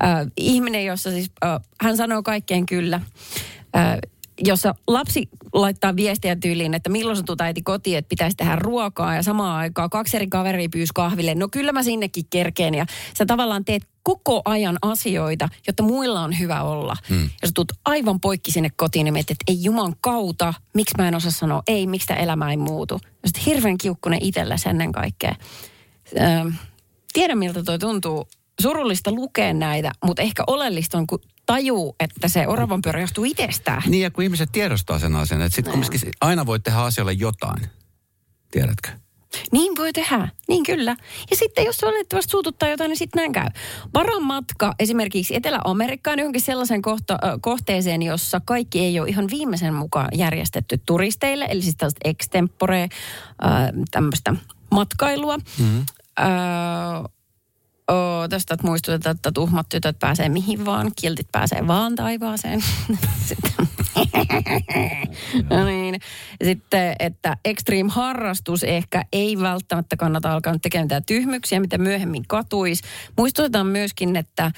äh, 0.03 0.27
ihminen, 0.38 0.86
jossa 0.86 1.12
siis, 1.12 1.32
äh, 1.46 1.60
hän 1.82 1.98
sanoo 1.98 2.24
kaikkeen 2.24 2.65
kyllä. 2.65 3.01
Äh, 3.75 3.98
jossa 4.43 4.75
lapsi 4.88 5.29
laittaa 5.53 5.96
viestiä 5.96 6.36
tyyliin, 6.36 6.74
että 6.74 6.89
milloin 6.89 7.17
sä 7.17 7.24
tuut 7.24 7.41
äiti 7.41 7.62
kotiin, 7.62 7.98
että 7.98 8.10
pitäisi 8.10 8.38
tehdä 8.38 8.55
ruokaa 8.55 9.15
ja 9.15 9.24
samaan 9.24 9.58
aikaan 9.58 9.89
kaksi 9.89 10.17
eri 10.17 10.27
kaveria 10.27 10.69
pyysi 10.69 10.91
kahville. 10.96 11.36
No 11.36 11.48
kyllä 11.51 11.72
mä 11.72 11.84
sinnekin 11.84 12.25
kerkeen 12.29 12.75
ja 12.75 12.86
sä 13.17 13.25
tavallaan 13.25 13.65
teet 13.65 13.84
koko 14.03 14.41
ajan 14.46 14.77
asioita, 14.81 15.50
jotta 15.67 15.84
muilla 15.84 16.22
on 16.22 16.39
hyvä 16.39 16.63
olla. 16.63 16.96
Hmm. 17.10 17.29
Ja 17.41 17.48
sä 17.48 17.51
tuut 17.55 17.72
aivan 17.86 18.19
poikki 18.19 18.51
sinne 18.51 18.69
kotiin 18.75 19.08
ja 19.08 19.13
mietit, 19.13 19.31
että 19.31 19.51
ei 19.51 19.63
juman 19.63 19.96
kauta, 20.01 20.53
miksi 20.74 20.96
mä 20.98 21.08
en 21.08 21.15
osaa 21.15 21.31
sanoa 21.31 21.63
ei, 21.67 21.88
miksi 21.88 22.08
tämä 22.08 22.19
elämä 22.19 22.51
ei 22.51 22.58
muutu. 22.58 23.00
Ja 23.03 23.29
sitten 23.29 23.43
hirveän 23.46 23.77
kiukkunen 23.77 24.19
itsellesi 24.22 24.69
ennen 24.69 24.91
kaikkea. 24.91 25.36
Öö, 26.17 26.51
tiedän 27.13 27.38
miltä 27.38 27.63
toi 27.63 27.79
tuntuu 27.79 28.27
surullista 28.62 29.12
lukea 29.12 29.53
näitä, 29.53 29.91
mutta 30.05 30.22
ehkä 30.22 30.43
oleellista 30.48 30.98
on, 30.98 31.08
kun 31.08 31.19
tajuu, 31.50 31.96
että 32.00 32.27
se 32.27 32.48
oravan 32.48 32.82
pyörä 32.82 33.01
johtuu 33.01 33.24
itsestään. 33.24 33.84
Niin 33.88 34.03
ja 34.03 34.12
kun 34.12 34.24
ihmiset 34.24 34.50
tiedostaa 34.51 35.00
sen 35.00 35.15
asian, 35.15 35.41
että 35.41 35.56
sitten 35.56 35.72
kumminkin 35.72 36.00
aina 36.22 36.46
voi 36.46 36.60
tehdä 36.60 36.79
asialle 36.79 37.13
jotain. 37.13 37.70
Tiedätkö? 38.51 38.89
Niin 39.51 39.74
voi 39.77 39.94
tehdä, 39.94 40.27
niin 40.48 40.63
kyllä. 40.63 40.96
Ja 41.29 41.36
sitten 41.36 41.65
jos 41.65 41.82
valitettavasti 41.82 42.32
suututtaa 42.32 42.70
jotain, 42.70 42.89
niin 42.89 42.98
sitten 42.98 43.20
näin 43.20 43.32
käy. 43.32 43.48
Varan 43.94 44.24
matka 44.24 44.75
esimerkiksi 44.79 45.36
Etelä-Amerikkaan 45.36 46.20
johonkin 46.20 46.41
sellaisen 46.41 46.82
kohta, 46.82 47.13
äh, 47.13 47.34
kohteeseen, 47.41 48.01
jossa 48.01 48.41
kaikki 48.46 48.79
ei 48.79 49.00
ole 49.00 49.10
ihan 49.10 49.27
viimeisen 49.32 49.74
mukaan 49.74 50.10
järjestetty 50.13 50.82
turisteille. 50.86 51.48
Eli 51.50 51.62
siis 51.62 51.75
tällaista 51.75 52.10
extempore, 52.10 52.84
äh, 52.84 52.89
tämmöistä 53.91 54.36
matkailua. 54.72 55.38
Mm-hmm. 55.38 55.86
Äh, 56.20 56.25
Oh, 57.89 58.29
tästä 58.29 58.53
että 58.53 58.67
muistutetaan, 58.67 59.15
että 59.15 59.31
tuhmat 59.31 59.69
tytöt 59.69 60.00
pääsee 60.00 60.29
mihin 60.29 60.65
vaan, 60.65 60.91
kiltit 61.01 61.27
pääsee 61.31 61.67
vaan 61.67 61.96
taivaaseen. 61.96 62.63
Sitten, 63.25 63.67
no 65.50 65.65
niin. 65.65 66.00
Sitten, 66.43 66.96
että 67.00 67.38
extreme 67.46 67.89
harrastus 67.91 68.63
ehkä 68.63 69.05
ei 69.13 69.39
välttämättä 69.39 69.98
kannata 69.98 70.34
alkaa 70.34 70.60
tekemään 70.60 70.86
mitään 70.86 71.05
tyhmyksiä, 71.05 71.60
mitä 71.60 71.77
myöhemmin 71.77 72.27
katuisi. 72.27 72.84
Muistutetaan 73.17 73.67
myöskin, 73.67 74.15
että 74.15 74.51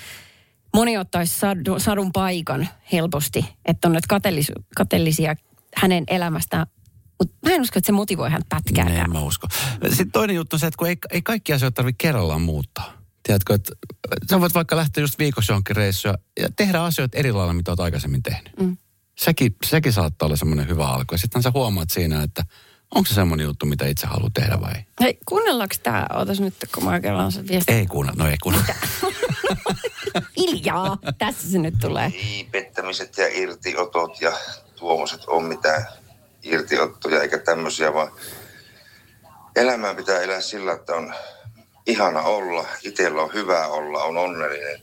moni 0.74 0.98
ottaisi 0.98 1.40
sadun, 1.40 1.80
sadun 1.80 2.12
paikan 2.12 2.68
helposti, 2.92 3.46
että 3.66 3.88
on 3.88 3.94
nyt 3.94 4.08
kateellis, 4.08 4.52
kateellisia 4.76 5.36
hänen 5.76 6.04
elämästään 6.08 6.66
mutta 7.20 7.36
mä 7.50 7.56
en 7.56 7.62
usko, 7.62 7.80
että 7.80 7.86
se 7.86 7.92
motivoi 7.92 8.30
hän 8.30 8.42
pätkääkään. 8.50 8.98
En 8.98 9.12
mä 9.12 9.22
usko. 9.22 9.48
Sitten 9.90 10.12
toinen 10.12 10.36
juttu 10.36 10.56
on 10.56 10.60
se, 10.60 10.68
että 10.68 10.78
kun 10.78 10.88
ei, 10.88 10.98
ei 11.12 11.22
kaikki 11.22 11.54
asioita 11.54 11.76
tarvitse 11.76 11.98
kerrallaan 11.98 12.42
muuttaa. 12.42 13.01
Tiedätkö, 13.24 13.54
että 13.54 13.72
sä 14.30 14.42
voit 14.42 14.54
vaikka 14.54 14.76
lähteä 14.76 15.04
just 15.04 15.20
viikossa 15.20 15.54
johonkin 15.54 15.76
reissuun 15.76 16.16
ja 16.40 16.50
tehdä 16.56 16.82
asioita 16.84 17.18
eri 17.18 17.32
lailla, 17.32 17.54
mitä 17.54 17.72
olet 17.72 17.80
aikaisemmin 17.80 18.24
tehnyt. 18.24 18.60
Mm. 18.60 18.78
Sekin, 19.18 19.56
sekin 19.66 19.94
saattaa 19.94 20.26
olla 20.26 20.36
semmoinen 20.36 20.68
hyvä 20.68 20.88
alku. 20.88 21.14
Ja 21.14 21.18
sitten 21.18 21.44
sä 21.44 21.52
huomaat 21.54 21.90
siinä, 21.90 22.24
että 22.24 22.44
onko 22.96 23.08
se 23.08 23.14
semmoinen 23.14 23.44
juttu, 23.44 23.66
mitä 23.66 23.88
itse 23.88 24.08
haluat 24.08 24.34
tehdä 24.34 24.62
vai 24.62 24.72
ei. 24.76 24.86
Hei, 25.02 25.18
kuunnellaanko 25.26 25.76
tämä? 25.84 26.08
Ootas 26.14 26.40
nyt, 26.40 26.54
kun 26.74 26.84
mä 26.86 27.00
kerron 27.00 27.32
sen 27.32 27.48
viestin. 27.48 27.76
Ei 27.76 27.86
kuunnella, 27.86 28.24
no 28.24 28.30
ei 28.30 28.38
kuunnella. 28.44 28.66
Hiljaa, 30.38 30.98
tässä 31.18 31.52
se 31.52 31.58
nyt 31.58 31.74
tulee. 31.82 32.14
Ei 32.16 32.48
pettämiset 32.52 33.18
ja 33.18 33.28
irtiotot 33.28 34.22
ja 34.22 34.32
tuommoiset 34.76 35.22
on 35.28 35.44
mitään 35.44 35.86
irtiottoja 36.44 37.22
eikä 37.22 37.38
tämmöisiä, 37.38 37.94
vaan 37.94 38.12
elämää 39.56 39.96
pitää 39.96 40.20
elää 40.20 40.42
sillä, 40.42 40.74
että 40.74 40.94
on 40.94 41.14
ihana 41.92 42.22
olla, 42.22 42.66
itsellä 42.84 43.22
on 43.22 43.34
hyvä 43.34 43.68
olla, 43.68 44.04
on 44.04 44.18
onnellinen 44.18 44.82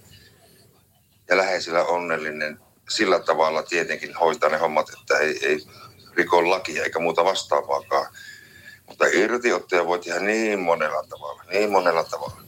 ja 1.28 1.36
läheisillä 1.36 1.84
onnellinen. 1.84 2.60
Sillä 2.88 3.18
tavalla 3.20 3.62
tietenkin 3.62 4.14
hoitaa 4.14 4.50
ne 4.50 4.56
hommat, 4.56 4.86
että 4.88 5.18
ei, 5.18 5.46
ei 5.46 5.66
riko 6.14 6.50
lakia 6.50 6.84
eikä 6.84 6.98
muuta 6.98 7.24
vastaavaakaan. 7.24 8.06
Mutta 8.86 9.06
irtiottoja 9.06 9.86
voi 9.86 9.98
tehdä 9.98 10.20
niin 10.20 10.58
monella 10.58 11.02
tavalla, 11.08 11.42
niin 11.52 11.70
monella 11.70 12.04
tavalla. 12.04 12.42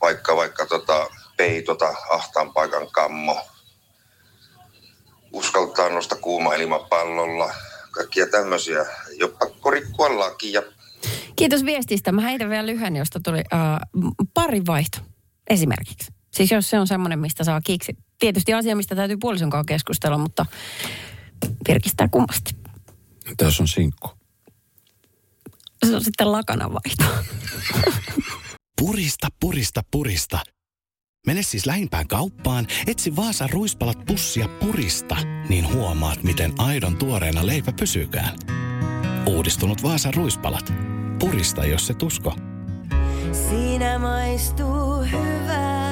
Vaikka 0.00 0.36
vaikka 0.36 0.66
tota, 0.66 1.06
peitota 1.36 1.94
ahtaan 2.10 2.52
paikan 2.52 2.90
kammo, 2.90 3.40
uskaltaa 5.32 5.88
nostaa 5.88 6.18
kuuma 6.18 6.54
ilmapallolla, 6.54 7.54
kaikkia 7.90 8.26
tämmöisiä. 8.26 8.86
Jopa 9.16 9.46
korikkoa 9.60 10.18
lakia 10.18 10.62
Kiitos 11.36 11.64
viestistä. 11.64 12.12
Mä 12.12 12.22
heitän 12.22 12.50
vielä 12.50 12.66
lyhyen, 12.66 12.96
josta 12.96 13.20
tuli 13.20 13.38
uh, 13.38 14.14
pari 14.34 14.66
vaihto 14.66 14.98
esimerkiksi. 15.50 16.12
Siis 16.32 16.50
jos 16.50 16.70
se 16.70 16.78
on 16.78 16.86
semmoinen, 16.86 17.18
mistä 17.18 17.44
saa 17.44 17.60
kiksi. 17.60 17.96
Tietysti 18.18 18.54
asia, 18.54 18.76
mistä 18.76 18.96
täytyy 18.96 19.16
puolison 19.16 19.50
kanssa 19.50 19.64
keskustella, 19.68 20.18
mutta 20.18 20.46
virkistää 21.68 22.08
kummasti. 22.08 22.56
Jos 23.40 23.60
on 23.60 23.68
sinkku? 23.68 24.08
Se 25.86 25.96
on 25.96 26.04
sitten 26.04 26.32
lakana 26.32 26.70
vaihto. 26.72 27.24
purista, 28.80 29.28
purista, 29.40 29.82
purista. 29.90 30.38
Mene 31.26 31.42
siis 31.42 31.66
lähimpään 31.66 32.08
kauppaan, 32.08 32.66
etsi 32.86 33.16
Vaasa 33.16 33.46
ruispalat 33.46 34.04
pussia 34.06 34.48
purista, 34.48 35.16
niin 35.48 35.72
huomaat, 35.72 36.22
miten 36.22 36.52
aidon 36.58 36.96
tuoreena 36.96 37.46
leipä 37.46 37.72
pysykään. 37.72 38.38
Uudistunut 39.28 39.82
Vaasa 39.82 40.10
ruispalat 40.16 40.72
Purista, 41.18 41.66
jos 41.66 41.86
se 41.86 41.94
tusko. 41.94 42.34
Siinä 43.48 43.98
maistuu 43.98 45.02
hyvä. 45.02 45.88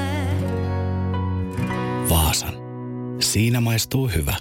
Vaasan. 2.09 2.55
Siinä 3.21 3.61
maistuu 3.61 4.09
hyvä. 4.09 4.35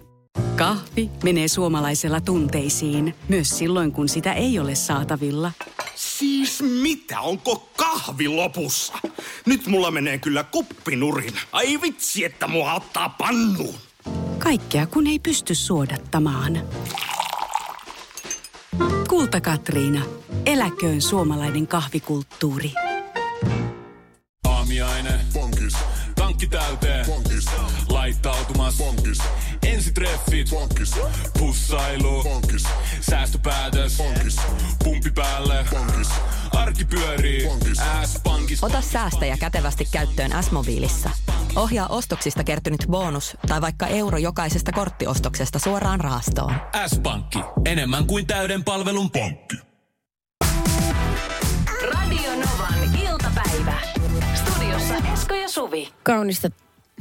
Kahvi 0.55 1.09
menee 1.23 1.47
suomalaisella 1.47 2.21
tunteisiin, 2.21 3.15
myös 3.27 3.57
silloin 3.57 3.91
kun 3.91 4.09
sitä 4.09 4.33
ei 4.33 4.59
ole 4.59 4.75
saatavilla. 4.75 5.51
Siis 5.95 6.63
mitä, 6.81 7.21
onko 7.21 7.69
kahvi 7.77 8.27
lopussa? 8.27 8.93
Nyt 9.45 9.67
mulla 9.67 9.91
menee 9.91 10.17
kyllä 10.17 10.43
kuppinurin. 10.43 11.33
Ai 11.51 11.81
vitsi, 11.81 12.25
että 12.25 12.47
mua 12.47 12.73
ottaa 12.73 13.09
pannuun. 13.09 13.75
Kaikkea 14.39 14.87
kun 14.87 15.07
ei 15.07 15.19
pysty 15.19 15.55
suodattamaan. 15.55 16.59
Kulta 19.09 19.41
Katriina. 19.41 20.01
Eläköön 20.45 21.01
suomalainen 21.01 21.67
kahvikulttuuri. 21.67 22.71
Aamiaine. 24.47 25.19
Bonkis. 25.33 25.73
Tankki 26.15 26.47
täyteen. 26.47 27.05
Bonkis. 27.05 27.45
Laittautumas. 27.89 28.77
Bonkis. 28.77 29.17
Ensitreffit. 29.63 30.49
Bonkis. 30.49 30.91
Pussailu. 31.39 32.23
Bonkis. 32.23 32.63
Säästöpäätös. 33.01 33.97
Bonkis. 33.97 34.35
Pumpi 34.83 35.11
päälle. 35.11 35.65
Bonkis. 35.71 36.09
Arki 36.51 36.85
pyörii. 36.85 37.41
S-pankis. 37.41 37.77
Ota 38.61 38.81
säästäjä 38.81 39.37
kätevästi 39.37 39.87
käyttöön 39.91 40.43
S-mobiilissa. 40.43 41.09
Ohjaa 41.55 41.87
ostoksista 41.87 42.43
kertynyt 42.43 42.85
bonus 42.89 43.37
tai 43.47 43.61
vaikka 43.61 43.87
euro 43.87 44.17
jokaisesta 44.17 44.71
korttiostoksesta 44.71 45.59
suoraan 45.59 45.99
rahastoon. 45.99 46.55
S-pankki. 46.87 47.39
Enemmän 47.65 48.07
kuin 48.07 48.27
täyden 48.27 48.63
palvelun 48.63 49.11
pankki. 49.11 49.57
Radio 51.93 52.31
Novan 52.31 52.97
iltapäivä. 53.01 53.73
Studiossa 54.35 54.95
Esko 55.13 55.33
ja 55.33 55.49
Suvi. 55.49 55.93
Kaunista 56.03 56.49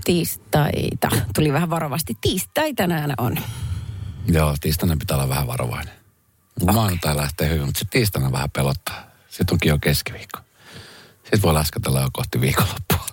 tiistaita. 0.05 1.09
Tuli 1.35 1.53
vähän 1.53 1.71
varovasti. 1.71 2.17
Tiistai 2.21 2.75
tänään 2.75 3.15
on. 3.19 3.37
Joo, 4.27 4.55
tiistaina 4.61 4.97
pitää 4.99 5.17
olla 5.17 5.29
vähän 5.29 5.47
varovainen. 5.47 5.95
Okay. 6.63 6.75
Maanantai 6.75 7.17
lähtee 7.17 7.49
hyvin, 7.49 7.67
mutta 7.67 7.79
sitten 7.79 7.99
tiistaina 8.01 8.33
vähän 8.33 8.51
pelottaa. 8.51 9.03
Sitten 9.29 9.55
onkin 9.55 9.69
jo 9.69 9.79
keskiviikko. 9.79 10.39
Sitten 11.35 11.49
voi 11.49 11.55
laskatella 11.55 12.01
jo 12.01 12.09
kohti 12.13 12.41
viikonloppua. 12.41 13.07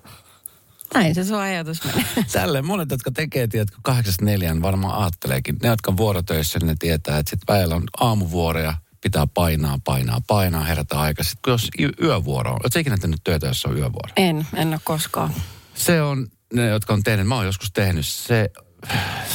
Näin 0.94 1.16
se 1.16 1.24
sun 1.24 1.40
ajatus 1.40 1.84
menee. 1.84 2.06
Tälle 2.32 2.62
monet, 2.62 2.92
jotka 2.92 3.12
tekee, 3.12 3.48
tiedätkö, 3.48 3.78
kahdeksasta 3.82 4.25
neljän 4.25 4.62
varmaan 4.62 5.01
ajatteleekin. 5.01 5.58
Ne, 5.63 5.70
jotka 5.70 5.92
on 5.92 5.98
vuorotöissä, 5.98 6.60
ne 6.60 6.75
tietää, 6.80 7.18
että 7.18 7.30
sitten 7.30 7.46
päivällä 7.46 7.75
on 7.75 7.84
aamuvuoroja, 8.00 8.74
pitää 9.01 9.28
painaa, 9.28 9.80
painaa, 9.84 10.22
painaa, 10.28 10.63
herätä 10.63 11.00
aikaisin. 11.00 11.40
Jos 11.48 11.70
yövuoro 12.01 12.51
on, 12.51 12.60
oletko 12.63 12.80
ikinä 12.80 12.98
tehnyt 12.98 13.22
työtä, 13.24 13.48
jos 13.48 13.66
on 13.66 13.78
yövuoro? 13.78 14.13
En, 14.16 14.48
en 14.54 14.68
ole 14.68 14.80
koskaan. 14.84 15.34
Se 15.74 16.01
on, 16.01 16.28
ne, 16.54 16.68
jotka 16.68 16.94
on 16.94 17.04
tehnyt, 17.04 17.28
mä 17.28 17.36
oon 17.36 17.46
joskus 17.46 17.72
tehnyt, 17.72 18.06
se, 18.06 18.50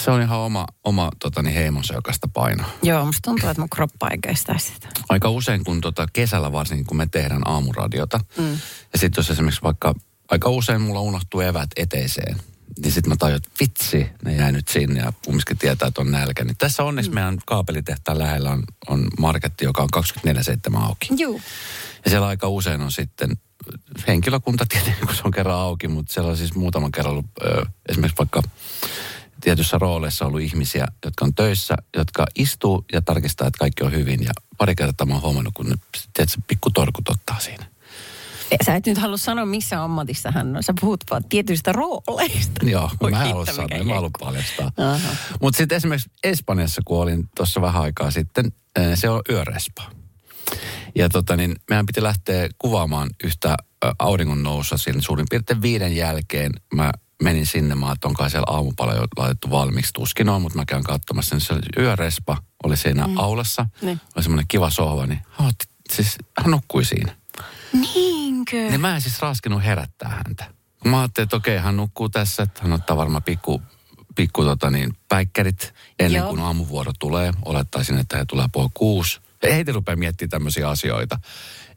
se 0.04 0.10
on 0.10 0.22
ihan 0.22 0.38
oma, 0.38 0.66
oma 0.84 1.10
totani, 1.18 1.54
heimonsa, 1.54 1.94
joka 1.94 2.12
sitä 2.12 2.28
painaa. 2.28 2.70
Joo, 2.82 3.04
musta 3.04 3.20
tuntuu, 3.24 3.48
että 3.48 3.60
mun 3.60 3.70
kroppa 3.70 4.08
ei 4.08 4.18
kestä 4.18 4.58
sitä. 4.58 4.88
Aika 5.08 5.30
usein, 5.30 5.64
kun 5.64 5.80
tota, 5.80 6.06
kesällä 6.12 6.52
varsinkin, 6.52 6.86
kun 6.86 6.96
me 6.96 7.06
tehdään 7.10 7.48
aamuradiota, 7.48 8.20
mm. 8.38 8.50
ja 8.92 8.98
sitten 8.98 9.22
jos 9.22 9.30
esimerkiksi 9.30 9.62
vaikka, 9.62 9.94
aika 10.28 10.48
usein 10.48 10.80
mulla 10.80 11.00
unohtuu 11.00 11.40
evät 11.40 11.70
eteiseen, 11.76 12.36
niin 12.82 12.92
sitten 12.92 13.10
mä 13.10 13.16
tajun, 13.18 13.36
että 13.36 13.50
vitsi, 13.60 14.06
ne 14.24 14.34
jäi 14.34 14.52
nyt 14.52 14.68
sinne 14.68 15.00
ja 15.00 15.12
kumminkin 15.24 15.58
tietää, 15.58 15.88
että 15.88 16.00
on 16.00 16.10
nälkä. 16.10 16.44
Niin 16.44 16.56
tässä 16.56 16.84
onneksi 16.84 17.10
mm. 17.10 17.14
meidän 17.14 17.38
kaapelitehtaan 17.46 18.18
lähellä 18.18 18.50
on, 18.50 18.62
on 18.88 19.06
marketti, 19.18 19.64
joka 19.64 19.82
on 19.82 19.88
24-7 20.74 20.76
auki. 20.76 21.08
Joo. 21.16 21.40
Ja 22.04 22.10
siellä 22.10 22.26
aika 22.26 22.48
usein 22.48 22.80
on 22.80 22.92
sitten 22.92 23.36
henkilökunta 24.08 24.66
tietenkin, 24.68 25.06
kun 25.06 25.16
se 25.16 25.22
on 25.24 25.30
kerran 25.30 25.56
auki, 25.56 25.88
mutta 25.88 26.12
siellä 26.12 26.30
on 26.30 26.36
siis 26.36 26.54
muutaman 26.54 26.92
kerran 26.92 27.12
ollut 27.12 27.26
ö, 27.44 27.66
esimerkiksi 27.88 28.18
vaikka 28.18 28.42
tietyssä 29.40 29.78
rooleissa 29.78 30.26
ollut 30.26 30.40
ihmisiä, 30.40 30.86
jotka 31.04 31.24
on 31.24 31.34
töissä, 31.34 31.74
jotka 31.96 32.26
istuu 32.34 32.84
ja 32.92 33.02
tarkistaa, 33.02 33.46
että 33.46 33.58
kaikki 33.58 33.84
on 33.84 33.92
hyvin. 33.92 34.24
Ja 34.24 34.30
pari 34.58 34.74
kertaa 34.74 35.06
mä 35.06 35.14
oon 35.14 35.22
huomannut, 35.22 35.54
kun 35.54 35.66
ne 35.66 35.74
tiedätkö, 36.14 36.40
pikku 36.46 36.70
torkut 36.70 37.08
ottaa 37.08 37.40
siinä. 37.40 37.66
Sä 38.66 38.74
et 38.74 38.86
nyt 38.86 38.98
halua 38.98 39.16
sanoa, 39.16 39.46
missä 39.46 39.84
ammatissa 39.84 40.30
hän 40.30 40.56
on. 40.56 40.62
Sä 40.62 40.74
puhut 40.80 41.04
vaan 41.10 41.24
tietyistä 41.28 41.72
rooleista. 41.72 42.66
Joo, 42.70 42.90
Voi 43.00 43.10
mä 43.10 43.22
en 43.22 43.28
halua 43.28 43.46
sanoa, 43.46 43.84
mä 43.84 43.94
halua 43.94 44.10
paljastaa. 44.20 44.72
Mutta 45.40 45.58
sitten 45.58 45.76
esimerkiksi 45.76 46.10
Espanjassa, 46.24 46.82
kun 46.84 47.02
olin 47.02 47.28
tuossa 47.36 47.60
vähän 47.60 47.82
aikaa 47.82 48.10
sitten, 48.10 48.52
eh, 48.76 48.98
se 48.98 49.08
on 49.08 49.22
yörespa. 49.30 49.82
Ja 50.94 51.08
tota 51.08 51.36
niin, 51.36 51.56
meidän 51.70 51.86
piti 51.86 52.02
lähteä 52.02 52.48
kuvaamaan 52.58 53.10
yhtä 53.24 53.56
auringon 53.98 54.42
nousua 54.42 54.78
siinä 54.78 55.00
suurin 55.00 55.26
piirtein 55.30 55.62
viiden 55.62 55.96
jälkeen. 55.96 56.52
Mä 56.74 56.92
menin 57.22 57.46
sinne, 57.46 57.74
mä 57.74 57.86
ajattelin, 57.86 58.10
onkaan 58.10 58.30
siellä 58.30 58.54
aamupala 58.54 58.94
jo 58.94 59.04
laitettu 59.16 59.50
valmiiksi. 59.50 59.92
Tuskin 59.92 60.28
on, 60.28 60.42
mutta 60.42 60.58
mä 60.58 60.64
käyn 60.64 60.84
katsomassa. 60.84 61.34
Niin 61.34 61.40
se 61.40 61.52
oli 61.52 61.84
yörespa 61.84 62.36
oli 62.64 62.76
siinä 62.76 63.06
mm. 63.06 63.18
aulassa. 63.18 63.66
Niin. 63.82 64.00
Oli 64.16 64.22
semmoinen 64.22 64.46
kiva 64.48 64.70
sohva, 64.70 65.06
niin 65.06 65.20
hän, 65.30 65.48
otti, 65.48 65.66
siis, 65.92 66.18
hän 66.38 66.50
nukkui 66.50 66.84
siinä. 66.84 67.16
Niinkö? 67.72 68.56
Niin 68.56 68.80
mä 68.80 68.94
en 68.94 69.00
siis 69.00 69.22
raskinut 69.22 69.64
herättää 69.64 70.08
häntä. 70.08 70.44
Mä 70.84 71.00
ajattelin, 71.00 71.24
että 71.24 71.36
okei, 71.36 71.58
hän 71.58 71.76
nukkuu 71.76 72.08
tässä, 72.08 72.42
että 72.42 72.62
hän 72.62 72.72
ottaa 72.72 72.96
varmaan 72.96 73.22
pikku, 73.22 73.62
pikku 74.14 74.44
tota 74.44 74.70
niin, 74.70 74.96
päikkärit 75.08 75.74
ennen 75.98 76.18
Joo. 76.18 76.28
kuin 76.28 76.40
aamuvuoro 76.40 76.92
tulee. 76.98 77.32
Olettaisin, 77.44 77.98
että 77.98 78.16
he 78.16 78.24
tulee 78.24 78.46
puoli 78.52 78.68
kuusi. 78.74 79.20
Ja 79.46 79.54
heitä 79.54 79.72
rupeaa 79.72 79.96
miettimään 79.96 80.30
tämmöisiä 80.30 80.68
asioita. 80.68 81.18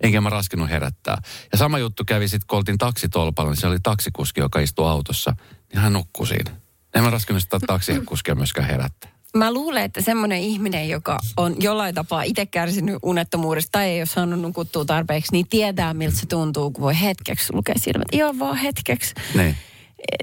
Enkä 0.01 0.21
mä 0.21 0.29
raskinut 0.29 0.69
herättää. 0.69 1.17
Ja 1.51 1.57
sama 1.57 1.79
juttu 1.79 2.03
kävi 2.05 2.27
sitten, 2.27 2.47
kun 2.47 2.57
oltiin 2.57 2.77
taksitolpalla, 2.77 3.51
niin 3.51 3.61
se 3.61 3.67
oli 3.67 3.79
taksikuski, 3.83 4.41
joka 4.41 4.59
istui 4.59 4.89
autossa. 4.89 5.35
Niin 5.73 5.81
hän 5.81 5.93
nukkui 5.93 6.27
siinä. 6.27 6.51
En 6.95 7.03
mä 7.03 7.09
raskinut 7.09 7.43
sitä 7.43 7.59
taksikuskia 7.67 8.35
myöskään 8.35 8.67
herättää. 8.67 9.11
Mä 9.35 9.53
luulen, 9.53 9.83
että 9.83 10.01
semmoinen 10.01 10.39
ihminen, 10.39 10.89
joka 10.89 11.19
on 11.37 11.55
jollain 11.59 11.95
tapaa 11.95 12.23
itse 12.23 12.45
kärsinyt 12.45 12.97
unettomuudesta 13.03 13.71
tai 13.71 13.85
ei 13.89 13.99
ole 13.99 14.05
saanut 14.05 14.41
nukuttua 14.41 14.85
tarpeeksi, 14.85 15.31
niin 15.31 15.47
tietää, 15.47 15.93
miltä 15.93 16.17
se 16.17 16.25
tuntuu, 16.25 16.71
kun 16.71 16.81
voi 16.81 17.01
hetkeksi 17.01 17.53
lukea 17.53 17.75
silmät. 17.77 18.07
Ihan 18.11 18.39
vaan 18.39 18.57
hetkeksi. 18.57 19.13
Niin. 19.35 19.57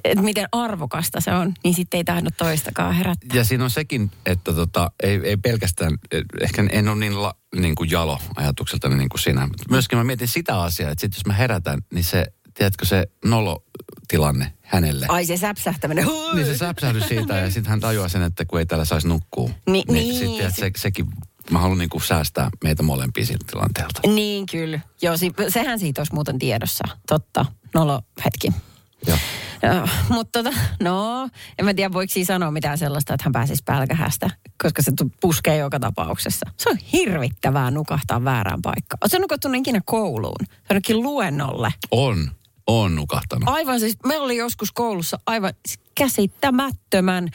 Että 0.04 0.22
miten 0.24 0.48
arvokasta 0.52 1.20
se 1.20 1.32
on, 1.34 1.54
niin 1.64 1.74
sitten 1.74 1.98
ei 1.98 2.04
tahdo 2.04 2.30
toistakaan 2.38 2.94
herättää. 2.94 3.36
Ja 3.38 3.44
siinä 3.44 3.64
on 3.64 3.70
sekin, 3.70 4.10
että 4.26 4.52
tota, 4.52 4.90
ei, 5.02 5.20
ei 5.24 5.36
pelkästään, 5.36 5.98
eh, 6.12 6.22
ehkä 6.40 6.64
en 6.70 6.88
ole 6.88 6.96
niin, 6.96 7.22
la, 7.22 7.34
niin 7.56 7.74
kuin 7.74 7.90
jalo 7.90 8.18
ajatukselta 8.36 8.88
niin 8.88 9.08
kuin 9.08 9.20
sinä. 9.20 9.46
Mutta 9.46 9.64
myöskin 9.70 9.98
mä 9.98 10.04
mietin 10.04 10.28
sitä 10.28 10.62
asiaa, 10.62 10.90
että 10.90 11.00
sit 11.00 11.14
jos 11.14 11.26
mä 11.26 11.32
herätän, 11.32 11.82
niin 11.94 12.04
se, 12.04 12.26
tiedätkö 12.54 12.86
se 12.86 13.06
nolotilanne 13.24 14.52
hänelle. 14.62 15.06
Ai 15.08 15.26
se 15.26 15.36
säpsähtäminen. 15.36 16.06
Niin 16.34 16.46
se 16.46 16.56
säpsähdys 16.58 17.08
siitä 17.08 17.38
ja 17.38 17.50
sitten 17.50 17.70
hän 17.70 17.80
tajuaa 17.80 18.08
sen, 18.08 18.22
että 18.22 18.44
kun 18.44 18.58
ei 18.58 18.66
täällä 18.66 18.84
saisi 18.84 19.08
nukkua. 19.08 19.48
Ni- 19.48 19.54
niin, 19.72 19.86
niin, 19.88 20.14
sitten 20.14 20.36
tiedät, 20.36 20.54
se- 20.54 20.60
se, 20.76 20.80
sekin, 20.80 21.06
mä 21.50 21.58
haluan 21.58 21.78
niin 21.78 21.90
kuin 21.90 22.02
säästää 22.02 22.50
meitä 22.64 22.82
molempia 22.82 23.26
siltä 23.26 23.44
tilanteelta. 23.50 24.00
Niin 24.06 24.46
kyllä. 24.46 24.80
Joo, 25.02 25.16
si- 25.16 25.32
sehän 25.48 25.78
siitä 25.78 26.00
olisi 26.00 26.14
muuten 26.14 26.38
tiedossa. 26.38 26.84
Totta. 27.08 27.46
Nolo 27.74 28.02
hetki. 28.24 28.52
Joo. 29.06 29.18
Joo, 29.74 29.88
mutta 30.08 30.42
tota, 30.42 30.56
no, 30.82 31.28
en 31.58 31.64
mä 31.64 31.74
tiedä 31.74 31.92
voiko 31.92 32.12
siinä 32.12 32.26
sanoa 32.26 32.50
mitään 32.50 32.78
sellaista, 32.78 33.14
että 33.14 33.24
hän 33.24 33.32
pääsisi 33.32 33.62
pälkähästä, 33.66 34.30
koska 34.62 34.82
se 34.82 34.92
puskee 35.20 35.56
joka 35.56 35.80
tapauksessa. 35.80 36.50
Se 36.56 36.70
on 36.70 36.76
hirvittävää 36.92 37.70
nukahtaa 37.70 38.24
väärään 38.24 38.62
paikkaan. 38.62 38.98
Oletko 39.02 39.18
nukahtunut 39.18 39.56
ikinä 39.56 39.80
kouluun? 39.84 40.46
Ainakin 40.70 41.02
luennolle. 41.02 41.74
On, 41.90 42.30
on 42.66 42.94
nukahtanut. 42.94 43.48
Aivan 43.48 43.80
siis, 43.80 43.96
meillä 44.06 44.24
oli 44.24 44.36
joskus 44.36 44.72
koulussa 44.72 45.18
aivan 45.26 45.52
käsittämättömän 45.94 47.28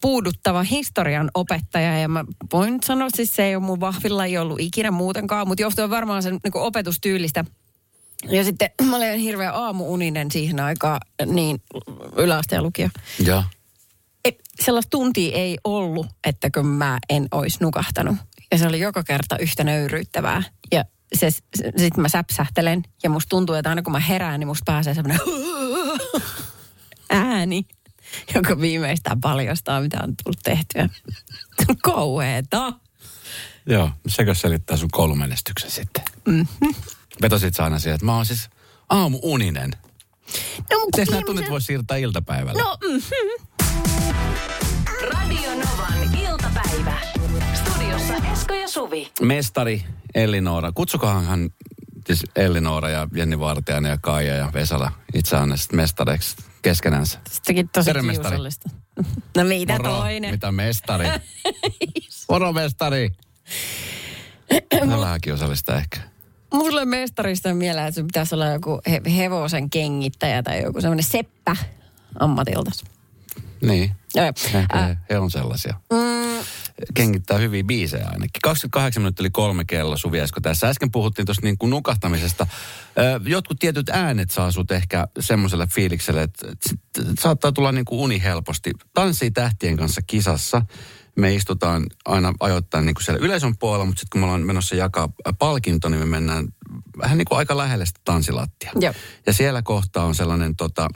puuduttava 0.00 0.62
historian 0.62 1.30
opettaja. 1.34 1.98
Ja 1.98 2.08
mä 2.08 2.24
voin 2.52 2.78
sanoa, 2.84 3.08
siis 3.14 3.36
se 3.36 3.44
ei 3.44 3.56
ole 3.56 3.64
mun 3.64 3.80
vahvilla 3.80 4.24
ei 4.24 4.38
ollut 4.38 4.60
ikinä 4.60 4.90
muutenkaan, 4.90 5.48
mutta 5.48 5.62
johtuen 5.62 5.90
varmaan 5.90 6.22
sen 6.22 6.32
niin 6.44 6.56
opetustyylistä. 6.56 7.44
Ja 8.24 8.44
sitten 8.44 8.70
mä 8.90 8.96
olin 8.96 9.20
hirveän 9.20 9.54
aamuuninen 9.54 10.30
siihen 10.30 10.60
aikaan, 10.60 11.00
niin 11.26 11.62
yläasteen 12.16 12.62
lukio. 12.62 12.88
Joo. 13.24 13.44
Ei, 14.24 14.38
sellaista 14.60 14.90
tuntia 14.90 15.36
ei 15.36 15.58
ollut, 15.64 16.06
että 16.24 16.62
mä 16.62 16.98
en 17.08 17.28
olisi 17.32 17.58
nukahtanut. 17.60 18.16
Ja 18.52 18.58
se 18.58 18.66
oli 18.66 18.80
joka 18.80 19.02
kerta 19.02 19.38
yhtä 19.38 19.64
nöyryyttävää. 19.64 20.42
Ja 20.72 20.84
se, 21.14 21.30
se, 21.30 21.40
sitten 21.64 22.02
mä 22.02 22.08
säpsähtelen 22.08 22.82
ja 23.02 23.10
musta 23.10 23.28
tuntuu, 23.28 23.54
että 23.54 23.68
aina 23.68 23.82
kun 23.82 23.92
mä 23.92 24.00
herään, 24.00 24.40
niin 24.40 24.48
musta 24.48 24.72
pääsee 24.72 24.94
semmoinen 24.94 25.20
ääni, 27.10 27.66
joka 28.34 28.60
viimeistään 28.60 29.20
paljastaa, 29.20 29.80
mitä 29.80 29.98
on 30.02 30.14
tullut 30.24 30.40
tehtyä. 30.44 30.88
Kauheeta. 31.82 32.72
Joo, 33.66 33.90
sekö 34.08 34.34
selittää 34.34 34.76
sun 34.76 34.88
koulumenestyksen 34.92 35.70
sitten? 35.70 36.04
Mm-hmm. 36.26 36.74
Vetosit 37.22 37.54
sä 37.54 37.64
aina 37.64 37.78
siihen, 37.78 37.94
että 37.94 38.06
mä 38.06 38.16
oon 38.16 38.26
siis 38.26 38.50
aamuuninen. 38.88 39.70
No, 40.70 40.78
mutta 40.78 40.98
Miten 41.00 41.06
nämä 41.06 41.22
tunnit 41.26 41.50
voi 41.50 41.60
siirtää 41.60 41.96
iltapäivällä? 41.96 42.62
No, 42.62 42.78
mm-hmm. 42.88 43.46
Radio 45.02 45.50
Novan 45.50 46.14
iltapäivä. 46.18 46.94
Studiossa 47.54 48.14
Esko 48.32 48.54
ja 48.54 48.68
Suvi. 48.68 49.12
Mestari 49.20 49.84
Ellinora. 50.14 50.72
Kutsukaanhan 50.72 51.50
siis 52.06 52.24
Ellinora 52.36 52.88
ja 52.88 53.08
Jenni 53.14 53.38
Vartijainen 53.38 53.90
ja 53.90 53.98
Kaija 54.00 54.34
ja 54.34 54.50
Vesala 54.54 54.92
itseään 55.14 55.50
mestareiksi 55.72 56.36
keskenänsä. 56.62 57.18
Sitäkin 57.30 57.68
tosi 57.68 57.92
mestari. 57.92 58.12
kiusallista. 58.14 58.70
No 59.36 59.44
mitä 59.44 59.72
Moro, 59.78 59.96
toinen? 59.96 60.30
mitä 60.30 60.52
mestari? 60.52 61.06
Moro 62.30 62.52
mestari. 62.52 63.10
Vähän 65.00 65.20
kiusallista 65.20 65.76
ehkä. 65.76 65.98
Mulle 66.52 66.84
mestarista 66.84 67.48
on 67.48 67.56
mieleen, 67.56 67.86
että 67.86 68.00
sun 68.00 68.06
pitäisi 68.06 68.34
olla 68.34 68.46
joku 68.46 68.80
he- 68.90 69.16
hevosen 69.16 69.70
kengittäjä 69.70 70.42
tai 70.42 70.62
joku 70.62 70.80
semmoinen 70.80 71.04
seppä 71.04 71.56
ammatiltas. 72.20 72.84
Niin. 73.60 73.92
Joo, 74.14 74.24
joo. 74.24 74.32
Ehkä 74.60 74.78
Ä, 74.78 74.96
he, 75.10 75.18
on 75.18 75.30
sellaisia. 75.30 75.74
mm, 75.92 76.44
Kengittää 76.94 77.38
hyviä 77.38 77.64
biisejä 77.64 78.04
ainakin. 78.06 78.40
28 78.42 79.02
minuuttia 79.02 79.22
yli 79.22 79.30
kolme 79.30 79.64
kello, 79.64 79.96
Suvi 79.96 80.18
Esko 80.18 80.40
tässä. 80.40 80.68
Äsken 80.68 80.90
puhuttiin 80.90 81.26
tuosta 81.26 81.46
niin 81.46 81.58
kuin 81.58 81.70
nukahtamisesta. 81.70 82.46
Jotkut 83.26 83.58
tietyt 83.58 83.88
äänet 83.88 84.30
saa 84.30 84.50
sut 84.52 84.70
ehkä 84.70 85.08
semmoiselle 85.20 85.66
fiilikselle, 85.66 86.22
että 86.22 86.46
saattaa 87.20 87.52
tulla 87.52 87.72
niin 87.72 87.84
kuin 87.84 88.00
uni 88.00 88.22
helposti. 88.22 88.70
Tanssii 88.94 89.30
tähtien 89.30 89.76
kanssa 89.76 90.00
kisassa. 90.06 90.62
Me 91.18 91.34
istutaan 91.34 91.86
aina 92.04 92.34
ajoittain 92.40 92.86
niin 92.86 92.94
kuin 92.94 93.04
siellä 93.04 93.24
yleisön 93.24 93.56
puolella, 93.56 93.84
mutta 93.84 94.00
sitten 94.00 94.10
kun 94.10 94.20
me 94.20 94.24
ollaan 94.24 94.46
menossa 94.46 94.76
jakaa 94.76 95.08
palkinto, 95.38 95.88
niin 95.88 96.00
me 96.00 96.06
mennään 96.06 96.48
vähän 97.02 97.18
niin 97.18 97.26
kuin 97.26 97.38
aika 97.38 97.56
lähelle 97.56 97.86
sitä 97.86 98.00
tanssilattia. 98.04 98.72
Joo. 98.80 98.94
Ja 99.26 99.32
siellä 99.32 99.62
kohtaa 99.62 100.04
on 100.04 100.14
sellainen 100.14 100.56
tota, 100.56 100.88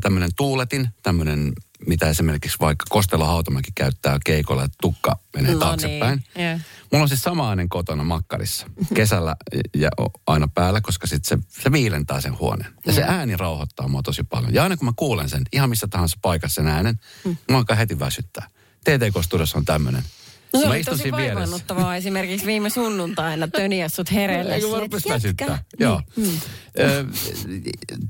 tämmöinen 0.00 0.30
tuuletin, 0.36 0.88
tämmöinen, 1.02 1.52
mitä 1.86 2.08
esimerkiksi 2.08 2.58
vaikka 2.60 2.86
Kostelo 2.88 3.26
Hautamäki 3.26 3.70
käyttää 3.74 4.18
keikolla, 4.26 4.64
että 4.64 4.76
tukka 4.80 5.18
menee 5.36 5.52
No 5.52 5.58
taaksepäin. 5.58 6.24
niin, 6.36 6.48
joo. 6.48 6.58
Mulla 6.92 7.02
on 7.02 7.08
siis 7.08 7.22
samainen 7.22 7.68
kotona 7.68 8.04
makkarissa. 8.04 8.66
Kesällä 8.94 9.36
ja 9.76 9.90
aina 10.26 10.48
päällä, 10.48 10.80
koska 10.80 11.06
sitten 11.06 11.38
se, 11.38 11.62
se 11.62 11.72
viilentää 11.72 12.20
sen 12.20 12.38
huoneen. 12.38 12.72
Ja 12.86 12.92
se 12.92 13.02
ääni 13.02 13.36
rauhoittaa 13.36 13.88
mua 13.88 14.02
tosi 14.02 14.22
paljon. 14.22 14.54
Ja 14.54 14.62
aina 14.62 14.76
kun 14.76 14.86
mä 14.86 14.92
kuulen 14.96 15.28
sen, 15.28 15.42
ihan 15.52 15.70
missä 15.70 15.88
tahansa 15.88 16.18
paikassa 16.22 16.54
sen 16.54 16.66
äänen, 16.66 16.98
mm. 17.24 17.36
alkaa 17.52 17.76
heti 17.76 17.98
väsyttää. 17.98 18.48
TTK-studiossa 18.84 19.58
on 19.58 19.64
tämmöinen. 19.64 20.02
No 20.52 20.60
se 20.60 20.66
mä 20.66 20.72
oli 20.72 20.84
tosi 20.84 21.12
vaivannuttavaa 21.12 21.96
esimerkiksi 21.96 22.46
viime 22.46 22.70
sunnuntaina 22.70 23.48
töniä 23.48 23.88
sut 23.88 24.12
hereille. 24.12 24.54
Eikö 24.54 24.66
että 24.84 25.08
väsyttää? 25.08 25.46
jätkä. 25.48 25.64
Joo. 25.78 26.02
Mm. 26.16 26.24
Ö, 26.78 27.04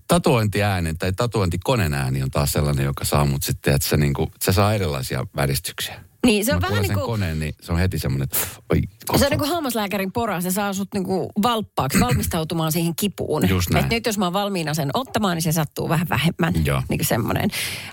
Tatuointiääni 0.08 0.94
tai 0.94 1.12
tatuointikoneen 1.12 1.94
ääni 1.94 2.22
on 2.22 2.30
taas 2.30 2.52
sellainen, 2.52 2.84
joka 2.84 3.04
saa 3.04 3.24
mut 3.24 3.42
sitten, 3.42 3.74
että 3.74 3.88
se, 3.88 3.96
niinku, 3.96 4.32
se 4.40 4.52
saa 4.52 4.74
erilaisia 4.74 5.26
väristyksiä. 5.36 6.09
Niin, 6.26 6.44
se 6.44 6.54
on 6.54 6.60
Mä 6.60 6.68
vähän 6.68 6.82
niin 6.82 6.94
kuin... 6.94 7.06
koneen, 7.06 7.40
niin 7.40 7.54
se 7.62 7.72
on 7.72 7.78
heti 7.78 7.98
semmoinen, 7.98 8.24
että 8.24 8.36
oi, 8.70 8.80
Se 9.18 9.24
on 9.24 9.30
niin 9.30 9.38
kuin 9.38 9.50
hammaslääkärin 9.50 10.12
pora, 10.12 10.40
se 10.40 10.50
saa 10.50 10.72
sut 10.72 10.88
niin 10.94 11.04
kuin 11.04 11.28
valppaaksi, 11.42 12.00
valmistautumaan 12.00 12.72
siihen 12.72 12.96
kipuun. 12.96 13.48
Just 13.48 13.70
näin. 13.70 13.84
Et 13.84 13.90
nyt 13.90 14.06
jos 14.06 14.18
mä 14.18 14.26
oon 14.26 14.32
valmiina 14.32 14.74
sen 14.74 14.90
ottamaan, 14.94 15.36
niin 15.36 15.42
se 15.42 15.52
sattuu 15.52 15.88
vähän 15.88 16.08
vähemmän. 16.08 16.54
Joo. 16.64 16.82
Niin 16.88 16.98
kuin 16.98 17.06
semmoinen. 17.06 17.50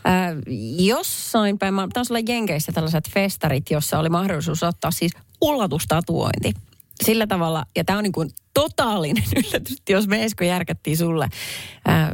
Äh, 0.07 0.55
jossain 0.77 1.59
päin, 1.59 1.73
mä 1.73 1.87
taas 1.93 2.11
olla 2.11 2.21
Jenkeissä 2.27 2.71
tällaiset 2.71 3.09
festarit, 3.09 3.71
jossa 3.71 3.99
oli 3.99 4.09
mahdollisuus 4.09 4.63
ottaa 4.63 4.91
siis 4.91 5.11
ullatustatuointi. 5.41 6.53
Sillä 7.03 7.27
tavalla, 7.27 7.65
ja 7.75 7.83
tämä 7.83 7.97
on 7.97 8.03
niin 8.03 8.11
kuin 8.11 8.29
totaalinen 8.53 9.23
yllätys, 9.37 9.77
jos 9.89 10.07
me 10.07 10.23
Esko 10.23 10.43
järkättiin 10.43 10.97
sulle 10.97 11.29
äh, 11.89 12.09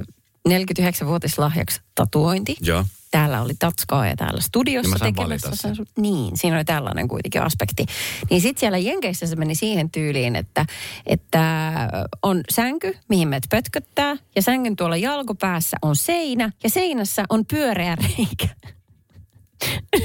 49-vuotislahjaksi 0.49 1.81
tatuointi. 1.95 2.55
Joo. 2.61 2.85
Täällä 3.13 3.41
oli 3.41 3.53
Tatskaa 3.59 4.07
ja 4.07 4.15
täällä 4.15 4.37
Ja 4.37 4.41
studiossa 4.41 4.97
sain 4.97 5.15
tekemässä 5.15 5.49
sen. 5.53 5.75
sen. 5.75 5.85
Niin, 5.97 6.37
siinä 6.37 6.55
oli 6.55 6.65
tällainen 6.65 7.07
kuitenkin 7.07 7.41
aspekti. 7.41 7.85
Niin 8.29 8.41
sitten 8.41 8.59
siellä 8.59 8.77
Jenkeissä 8.77 9.27
se 9.27 9.35
meni 9.35 9.55
siihen 9.55 9.91
tyyliin, 9.91 10.35
että, 10.35 10.65
että 11.05 11.73
on 12.21 12.41
sänky, 12.49 12.97
mihin 13.09 13.27
meidät 13.27 13.43
pötköttää, 13.49 14.15
ja 14.35 14.41
sängyn 14.41 14.75
tuolla 14.75 14.97
jalkopäässä 14.97 15.77
on 15.81 15.95
seinä, 15.95 16.51
ja 16.63 16.69
seinässä 16.69 17.23
on 17.29 17.45
pyöreä 17.45 17.95
reikä. 17.95 18.47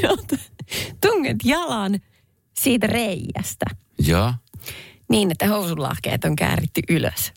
tunget 1.07 1.37
jalan 1.45 2.01
siitä 2.59 2.87
reijästä 2.87 3.67
Joo. 3.99 4.35
niin, 5.11 5.31
että 5.31 5.49
housunlahkeet 5.49 6.25
on 6.25 6.37
kääritty 6.37 6.81
ylös. 6.89 7.33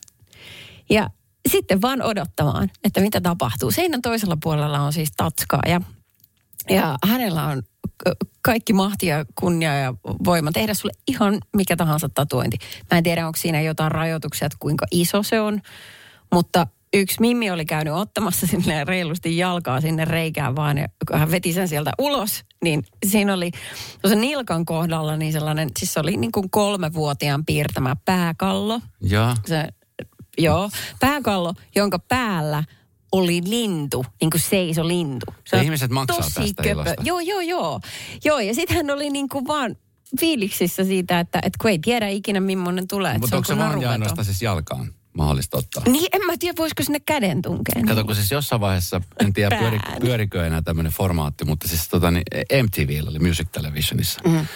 Ja 0.90 1.10
sitten 1.48 1.82
vaan 1.82 2.02
odottamaan, 2.02 2.70
että 2.84 3.00
mitä 3.00 3.20
tapahtuu. 3.20 3.70
Seinän 3.70 4.02
toisella 4.02 4.36
puolella 4.42 4.80
on 4.80 4.92
siis 4.92 5.12
tatskaa 5.16 5.62
ja, 5.66 5.80
ja 6.70 6.98
hänellä 7.06 7.44
on 7.44 7.62
kaikki 8.42 8.72
mahti 8.72 9.06
ja 9.06 9.24
kunnia 9.34 9.74
ja 9.78 9.94
voima 10.24 10.52
tehdä 10.52 10.74
sulle 10.74 10.92
ihan 11.08 11.40
mikä 11.56 11.76
tahansa 11.76 12.08
tatuointi. 12.14 12.56
Mä 12.90 12.98
en 12.98 13.04
tiedä, 13.04 13.26
onko 13.26 13.36
siinä 13.36 13.60
jotain 13.60 13.92
rajoituksia, 13.92 14.46
että 14.46 14.56
kuinka 14.60 14.86
iso 14.90 15.22
se 15.22 15.40
on, 15.40 15.60
mutta 16.32 16.66
yksi 16.94 17.20
Mimmi 17.20 17.50
oli 17.50 17.64
käynyt 17.64 17.94
ottamassa 17.94 18.46
sinne 18.46 18.84
reilusti 18.84 19.36
jalkaa 19.36 19.80
sinne 19.80 20.04
reikään 20.04 20.56
vaan 20.56 20.78
ja 20.78 20.88
kun 21.08 21.18
hän 21.18 21.30
veti 21.30 21.52
sen 21.52 21.68
sieltä 21.68 21.92
ulos, 21.98 22.44
niin 22.64 22.84
siinä 23.06 23.34
oli 23.34 23.50
tuossa 24.02 24.20
nilkan 24.20 24.64
kohdalla 24.64 25.16
niin 25.16 25.32
sellainen, 25.32 25.70
siis 25.78 25.92
se 25.92 26.00
oli 26.00 26.16
niin 26.16 26.32
kuin 26.32 26.50
kolmevuotiaan 26.50 27.44
piirtämä 27.44 27.96
pääkallo. 28.04 28.80
Joo. 29.00 29.34
Se, 29.46 29.68
joo, 30.38 30.70
pääkallo, 31.00 31.54
jonka 31.74 31.98
päällä 31.98 32.64
oli 33.12 33.40
lintu, 33.46 34.04
niin 34.20 34.30
kuin 34.30 34.40
seiso 34.40 34.88
lintu. 34.88 35.26
Se 35.44 35.56
Ja 35.56 35.62
ihmiset 35.62 35.90
maksaa 35.90 36.18
tästä 36.34 36.62
ilosta. 36.64 36.94
Joo, 37.04 37.20
joo, 37.20 37.40
joo. 37.40 37.80
Joo, 38.24 38.38
ja 38.38 38.54
sitten 38.54 38.76
hän 38.76 38.90
oli 38.90 39.10
niin 39.10 39.28
kuin 39.28 39.46
vaan 39.46 39.76
fiiliksissä 40.20 40.84
siitä, 40.84 41.20
että, 41.20 41.38
että 41.38 41.58
kun 41.60 41.70
ei 41.70 41.78
tiedä 41.78 42.08
ikinä 42.08 42.40
millainen 42.40 42.88
tulee. 42.88 43.18
Mutta 43.18 43.36
onko 43.36 43.46
se 43.46 43.58
vaan 43.58 43.84
ainoastaan 43.84 44.24
siis 44.24 44.42
jalkaan 44.42 44.94
mahdollista 45.16 45.58
ottaa? 45.58 45.82
Niin, 45.86 46.08
en 46.12 46.26
mä 46.26 46.32
tiedä, 46.38 46.54
voisiko 46.58 46.82
sinne 46.82 47.00
käden 47.00 47.42
tunkeen. 47.42 47.86
Kato, 47.86 48.04
kun 48.04 48.14
siis 48.14 48.30
jossain 48.30 48.60
vaiheessa, 48.60 49.00
en 49.20 49.32
tiedä 49.32 49.58
pyöri, 49.58 49.78
pyörikö 50.00 50.46
enää 50.46 50.62
tämmöinen 50.62 50.92
formaatti, 50.92 51.44
mutta 51.44 51.68
siis 51.68 51.88
tota, 51.88 52.10
niin 52.10 52.22
MTV 52.62 53.02
oli 53.08 53.18
Music 53.18 53.46
Televisionissa. 53.52 54.20
Mm. 54.26 54.46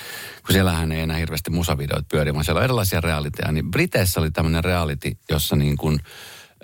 Kun 0.47 0.53
siellähän 0.53 0.93
ei 0.93 1.01
enää 1.01 1.17
hirveästi 1.17 1.51
musavideoita 1.51 2.07
pyöri, 2.11 2.35
vaan 2.35 2.45
siellä 2.45 2.59
on 2.59 2.65
erilaisia 2.65 3.01
realiteja. 3.01 3.53
Niin 3.53 3.71
Briteissä 3.71 4.21
oli 4.21 4.31
tämmöinen 4.31 4.65
reality, 4.65 5.13
jossa 5.31 5.57
niin 5.57 5.77
kuin, 5.77 6.01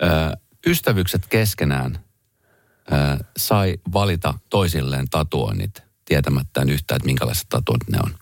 ö, 0.03 0.37
ystävykset 0.67 1.27
keskenään 1.27 1.99
ö, 2.91 3.23
sai 3.37 3.77
valita 3.93 4.33
toisilleen 4.49 5.09
tatuoinnit 5.09 5.83
tietämättään 6.05 6.69
yhtään, 6.69 6.95
että 6.95 7.05
minkälaiset 7.05 7.49
tatuoinnit 7.49 7.89
ne 7.89 7.97
on. 8.03 8.15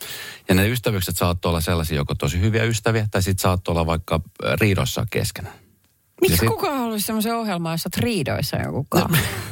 Ja 0.50 0.56
ne 0.56 0.70
ystävykset 0.70 1.18
saattoi 1.18 1.50
olla 1.50 1.62
sellaisia 1.62 1.98
joko 1.98 2.16
tosi 2.16 2.40
hyviä 2.40 2.64
ystäviä, 2.64 3.08
tai 3.12 3.24
sitten 3.24 3.42
saattoi 3.42 3.72
olla 3.72 3.86
vaikka 3.86 4.22
riidossa 4.62 5.06
keskenään. 5.12 5.56
Miksi 6.22 6.38
sit- 6.38 6.50
kukaan 6.50 6.78
haluaisi 6.78 7.06
semmoisen 7.06 7.36
ohjelman, 7.36 7.74
jossa 7.74 7.90
riidoissa 7.98 8.58
joku? 8.58 8.88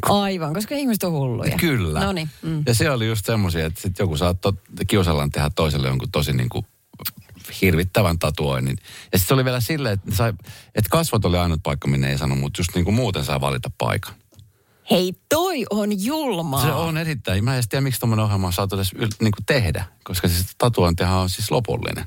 Aivan, 0.22 0.54
koska 0.54 0.74
ihmiset 0.74 1.04
on 1.04 1.12
hulluja. 1.12 1.56
Kyllä. 1.56 2.00
Mm. 2.42 2.62
Ja 2.66 2.74
se 2.74 2.90
oli 2.90 3.06
just 3.06 3.26
semmoisia, 3.26 3.66
että 3.66 3.80
sit 3.80 3.98
joku 3.98 4.16
saattoi 4.16 4.52
kiusallaan 4.86 5.30
tehdä 5.30 5.50
toiselle 5.50 5.88
jonkun 5.88 6.10
tosi 6.10 6.32
niin 6.32 6.48
kuin 6.48 6.66
hirvittävän 7.60 8.18
tatuoinnin. 8.18 8.76
Ja 8.80 9.18
sitten 9.18 9.28
se 9.28 9.34
oli 9.34 9.44
vielä 9.44 9.60
silleen, 9.60 9.94
että, 9.94 10.14
sai, 10.14 10.32
että 10.74 10.90
kasvot 10.90 11.24
oli 11.24 11.38
ainut 11.38 11.60
paikka, 11.62 11.88
minne 11.88 12.10
ei 12.10 12.18
sano, 12.18 12.36
mutta 12.36 12.60
just 12.60 12.74
niin 12.74 12.84
kuin 12.84 12.94
muuten 12.94 13.24
saa 13.24 13.40
valita 13.40 13.70
paikan. 13.78 14.14
Hei, 14.90 15.12
toi 15.28 15.64
on 15.70 16.04
julmaa. 16.04 16.62
Se 16.62 16.72
on 16.72 16.96
erittäin. 16.96 17.44
Mä 17.44 17.56
en 17.56 17.62
tiedä, 17.68 17.80
miksi 17.80 18.00
tuommoinen 18.00 18.24
ohjelma 18.24 18.46
on 18.46 18.52
saatu 18.52 18.76
edes 18.76 18.94
yl- 18.94 19.16
niin 19.20 19.32
kuin 19.32 19.46
tehdä, 19.46 19.84
koska 20.04 20.28
siis 20.28 20.46
tatuointihan 20.58 21.18
on 21.18 21.30
siis 21.30 21.50
lopullinen. 21.50 22.04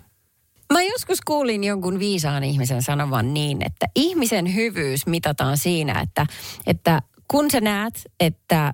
Mä 0.73 0.81
joskus 0.81 1.21
kuulin 1.21 1.63
jonkun 1.63 1.99
viisaan 1.99 2.43
ihmisen 2.43 2.81
sanovan 2.81 3.33
niin, 3.33 3.65
että 3.65 3.85
ihmisen 3.95 4.55
hyvyys 4.55 5.05
mitataan 5.07 5.57
siinä, 5.57 6.01
että, 6.01 6.25
että 6.67 7.01
kun 7.27 7.51
sä 7.51 7.61
näet, 7.61 8.01
että 8.19 8.73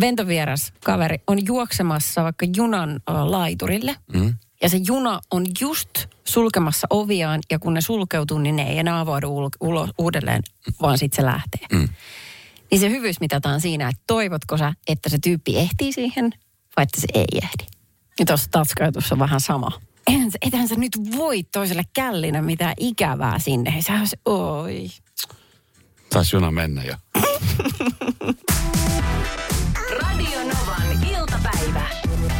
ventovieras 0.00 0.72
kaveri 0.84 1.18
on 1.26 1.46
juoksemassa 1.46 2.24
vaikka 2.24 2.46
junan 2.56 3.00
laiturille, 3.06 3.96
mm. 4.14 4.34
ja 4.62 4.68
se 4.68 4.80
juna 4.86 5.20
on 5.30 5.46
just 5.60 5.90
sulkemassa 6.24 6.86
oviaan, 6.90 7.40
ja 7.50 7.58
kun 7.58 7.74
ne 7.74 7.80
sulkeutuu, 7.80 8.38
niin 8.38 8.56
ne 8.56 8.62
ei 8.70 8.78
enää 8.78 9.00
avaudu 9.00 9.26
ul- 9.26 9.56
ulo- 9.60 9.92
uudelleen, 9.98 10.42
vaan 10.82 10.98
sitten 10.98 11.16
se 11.16 11.26
lähtee. 11.26 11.66
Mm. 11.72 11.88
Niin 12.70 12.80
se 12.80 12.90
hyvyys 12.90 13.20
mitataan 13.20 13.60
siinä, 13.60 13.88
että 13.88 14.02
toivotko 14.06 14.56
sä, 14.56 14.72
että 14.88 15.08
se 15.08 15.18
tyyppi 15.22 15.58
ehtii 15.58 15.92
siihen, 15.92 16.32
vai 16.76 16.82
että 16.82 17.00
se 17.00 17.06
ei 17.14 17.38
ehdi. 17.42 17.64
Ja 18.18 18.26
tuossa 18.26 18.50
tatskautussa 18.50 19.14
on 19.14 19.18
vähän 19.18 19.40
sama. 19.40 19.80
Eihän, 20.06 20.30
sä- 20.30 20.38
ethän 20.42 20.68
sä 20.68 20.74
nyt 20.74 20.98
voi 21.16 21.42
toiselle 21.42 21.82
källinä 21.92 22.42
mitään 22.42 22.74
ikävää 22.78 23.38
sinne. 23.38 23.74
Sä 23.80 23.92
olisi, 23.98 24.16
oi. 24.24 24.88
Taisi 26.10 26.36
juna 26.36 26.50
mennä 26.50 26.84
jo. 26.84 26.94
Radio 30.00 30.38
Novan 30.38 31.06
iltapäivä. 31.10 31.86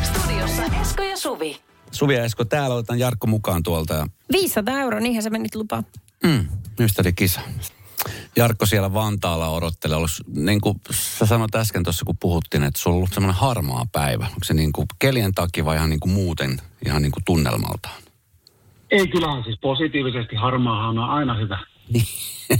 Studiossa 0.02 0.62
Esko 0.82 1.02
ja 1.02 1.16
Suvi. 1.16 1.60
Suvi 1.90 2.14
ja 2.14 2.24
Esko, 2.24 2.44
täällä 2.44 2.76
otetaan 2.76 2.98
Jarkko 2.98 3.26
mukaan 3.26 3.62
tuolta 3.62 3.94
ja 3.94 4.06
500 4.32 4.80
euroa, 4.80 5.00
niinhän 5.00 5.22
sä 5.22 5.30
menit 5.30 5.54
lupaa. 5.54 5.82
Mm, 6.24 6.48
ystärikisa. 6.80 7.40
Jarkko 8.36 8.66
siellä 8.66 8.94
Vantaalla 8.94 9.48
odottelee. 9.48 9.96
Ollut, 9.96 10.10
niin 10.36 10.60
kuin 10.60 10.80
sä 10.90 11.26
sanoit 11.26 11.54
äsken 11.54 11.82
tuossa, 11.82 12.04
kun 12.04 12.16
puhuttiin, 12.20 12.62
että 12.62 12.80
sulla 12.80 12.94
on 12.94 12.96
ollut 12.96 13.12
semmoinen 13.14 13.40
harmaa 13.40 13.86
päivä. 13.92 14.24
Onko 14.24 14.44
se 14.44 14.54
niin 14.54 14.72
kuin 14.72 14.86
kelien 14.98 15.32
takia 15.34 15.64
vai 15.64 15.76
ihan 15.76 15.90
niin 15.90 16.00
kuin 16.00 16.12
muuten, 16.12 16.60
ihan 16.86 17.02
niin 17.02 17.12
kuin 17.12 17.24
tunnelmaltaan? 17.24 18.02
Ei 18.90 19.08
kyllähän 19.08 19.44
siis 19.44 19.58
positiivisesti 19.60 20.36
harmaahan 20.36 20.98
on 20.98 21.10
aina 21.10 21.34
hyvä. 21.34 21.58
Niin, 21.88 22.06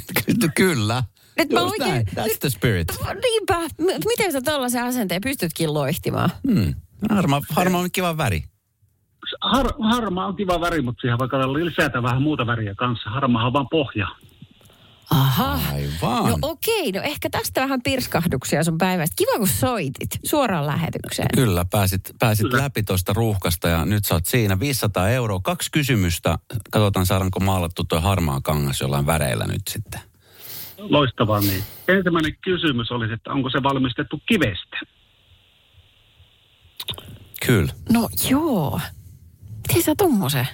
Kyllä. 0.56 1.02
Nyt 1.38 1.50
mä 1.52 1.60
Just 1.60 1.70
oikein- 1.70 1.90
näin. 1.94 2.06
That's 2.06 2.38
the 2.40 2.50
spirit. 2.50 2.88
Niinpä. 3.22 3.60
Miten 4.06 4.32
sä 4.32 4.40
tällaisen 4.40 4.84
asenteen 4.84 5.20
pystytkin 5.20 5.74
loihtimaan? 5.74 6.30
Hmm. 6.50 6.74
Harma, 7.10 7.42
harma 7.50 7.78
on 7.78 7.90
kiva 7.92 8.16
väri. 8.16 8.44
Har, 9.40 9.66
harmaa 9.80 10.26
on 10.26 10.36
kiva 10.36 10.60
väri, 10.60 10.82
mutta 10.82 11.00
siihen 11.00 11.18
vaikka 11.18 11.52
lisätä 11.52 12.02
vähän 12.02 12.22
muuta 12.22 12.46
väriä 12.46 12.74
kanssa. 12.74 13.10
Harmaahan 13.10 13.46
on 13.46 13.52
vaan 13.52 13.68
pohja. 13.70 14.06
Aha. 15.10 15.58
Aivan. 15.72 16.30
No 16.30 16.36
okei, 16.42 16.92
no 16.92 17.00
ehkä 17.02 17.30
tästä 17.30 17.60
vähän 17.60 17.82
pirskahduksia 17.82 18.64
sun 18.64 18.78
päivästä. 18.78 19.14
Kiva 19.16 19.38
kun 19.38 19.48
soitit 19.48 20.10
suoraan 20.24 20.66
lähetykseen. 20.66 21.28
Kyllä, 21.34 21.64
pääsit, 21.70 22.00
pääsit 22.18 22.52
läpi 22.52 22.82
tuosta 22.82 23.12
ruuhkasta 23.12 23.68
ja 23.68 23.84
nyt 23.84 24.04
sä 24.04 24.14
oot 24.14 24.26
siinä 24.26 24.60
500 24.60 25.08
euroa. 25.08 25.40
Kaksi 25.42 25.70
kysymystä. 25.72 26.38
Katsotaan 26.70 27.06
saadaanko 27.06 27.40
maalattu 27.40 27.84
tuo 27.84 28.00
harmaa 28.00 28.40
kangas 28.40 28.80
jollain 28.80 29.06
väreillä 29.06 29.44
nyt 29.46 29.62
sitten. 29.70 30.00
Loistavaa 30.88 31.40
niin. 31.40 31.64
Ensimmäinen 31.88 32.36
kysymys 32.44 32.90
olisi, 32.90 33.12
että 33.12 33.32
onko 33.32 33.50
se 33.50 33.62
valmistettu 33.62 34.20
kivestä? 34.26 34.76
Kyllä. 37.46 37.72
No 37.92 38.08
joo. 38.30 38.80
Miten 39.68 39.82
sä 39.82 39.94
tommosen? 39.98 40.48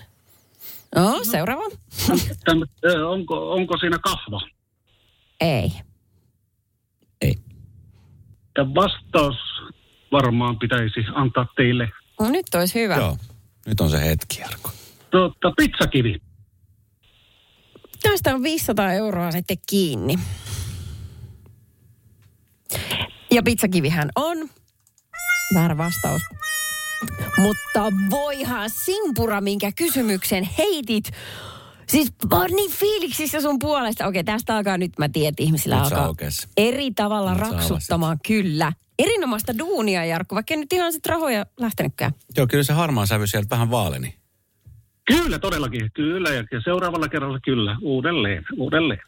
No, 0.97 1.21
seuraava. 1.25 1.62
Tän, 2.45 2.64
ö, 2.85 3.09
onko, 3.09 3.53
onko 3.53 3.79
siinä 3.79 3.99
kahva? 3.99 4.40
Ei. 5.40 5.73
Ei. 7.21 7.35
Ja 8.59 8.75
vastaus 8.75 9.37
varmaan 10.12 10.59
pitäisi 10.59 11.01
antaa 11.14 11.47
teille. 11.57 11.88
No 12.21 12.29
nyt 12.31 12.47
olisi 12.55 12.81
hyvä. 12.81 12.97
Joo. 12.97 13.16
Nyt 13.66 13.81
on 13.81 13.90
se 13.90 14.05
hetki, 14.05 14.40
Jarkko. 14.40 14.71
Tuota, 15.11 15.53
pizzakivi. 15.57 16.23
Tästä 18.03 18.35
on 18.35 18.43
500 18.43 18.93
euroa 18.93 19.31
sitten 19.31 19.57
kiinni. 19.71 20.19
Ja 23.31 23.43
pizzakivihän 23.43 24.11
on. 24.17 24.49
Väärä 25.55 25.77
vastaus. 25.77 26.23
Mutta 27.39 27.93
voihan 28.11 28.71
simpura, 28.85 29.41
minkä 29.41 29.73
kysymyksen 29.77 30.49
heitit. 30.59 31.11
Siis 31.89 32.13
mä 32.31 32.41
oon 32.41 32.51
niin 32.51 32.71
fiiliksissä 32.71 33.41
sun 33.41 33.59
puolesta. 33.59 34.07
Okei, 34.07 34.25
tästä 34.25 34.57
alkaa 34.57 34.79
nyt, 34.79 34.93
mä 34.99 35.09
tiedän, 35.09 35.29
että 35.29 35.43
ihmisillä 35.43 35.83
Nyt 35.83 35.93
alkaa 35.93 36.15
eri 36.57 36.91
tavalla 36.91 37.35
Nyt 37.35 37.41
raksuttamaan. 37.41 38.19
Kyllä. 38.27 38.73
Erinomaista 38.99 39.59
duunia, 39.59 40.05
Jarkko, 40.05 40.35
vaikka 40.35 40.57
nyt 40.57 40.73
ihan 40.73 40.93
sit 40.93 41.07
rahoja 41.07 41.47
lähtenytkään. 41.57 42.13
Joo, 42.37 42.47
kyllä 42.47 42.65
se 42.65 42.73
harmaa 42.73 43.07
sävy 43.07 43.27
sieltä 43.27 43.51
vähän 43.51 43.71
vaaleni. 43.71 44.20
Kyllä, 45.11 45.38
todellakin. 45.38 45.90
Kyllä, 45.94 46.31
ja 46.31 46.44
ja 46.53 46.61
seuraavalla 46.64 47.09
kerralla 47.09 47.38
kyllä. 47.44 47.77
Uudelleen, 47.83 48.44
uudelleen. 48.57 49.01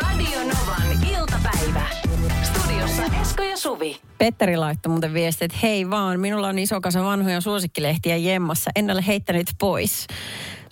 Radio 0.00 0.38
Novan 0.38 1.08
iltapäivä. 1.18 1.86
Studiossa 2.42 3.02
Esko 3.22 3.42
ja 3.42 3.56
Suvi. 3.56 3.96
Petteri 4.18 4.56
laittoi 4.56 4.90
muuten 4.90 5.14
viesti, 5.14 5.44
että 5.44 5.58
hei 5.62 5.90
vaan, 5.90 6.20
minulla 6.20 6.48
on 6.48 6.58
iso 6.58 6.80
kasa 6.80 7.04
vanhoja 7.04 7.40
suosikkilehtiä 7.40 8.16
jemmassa, 8.16 8.70
en 8.76 8.90
ole 8.90 9.04
heittänyt 9.06 9.46
pois. 9.58 10.06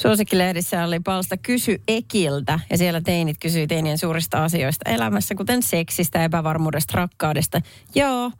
Suosikkilehdissä 0.02 0.84
oli 0.84 1.00
palsta 1.00 1.36
Kysy 1.36 1.80
Ekiltä 1.88 2.60
ja 2.70 2.78
siellä 2.78 3.00
teinit 3.00 3.36
kysyi 3.40 3.66
teinien 3.66 3.98
suurista 3.98 4.44
asioista 4.44 4.90
elämässä, 4.90 5.34
kuten 5.34 5.62
seksistä, 5.62 6.24
epävarmuudesta, 6.24 6.96
rakkaudesta. 6.96 7.60
Joo, 7.94 8.30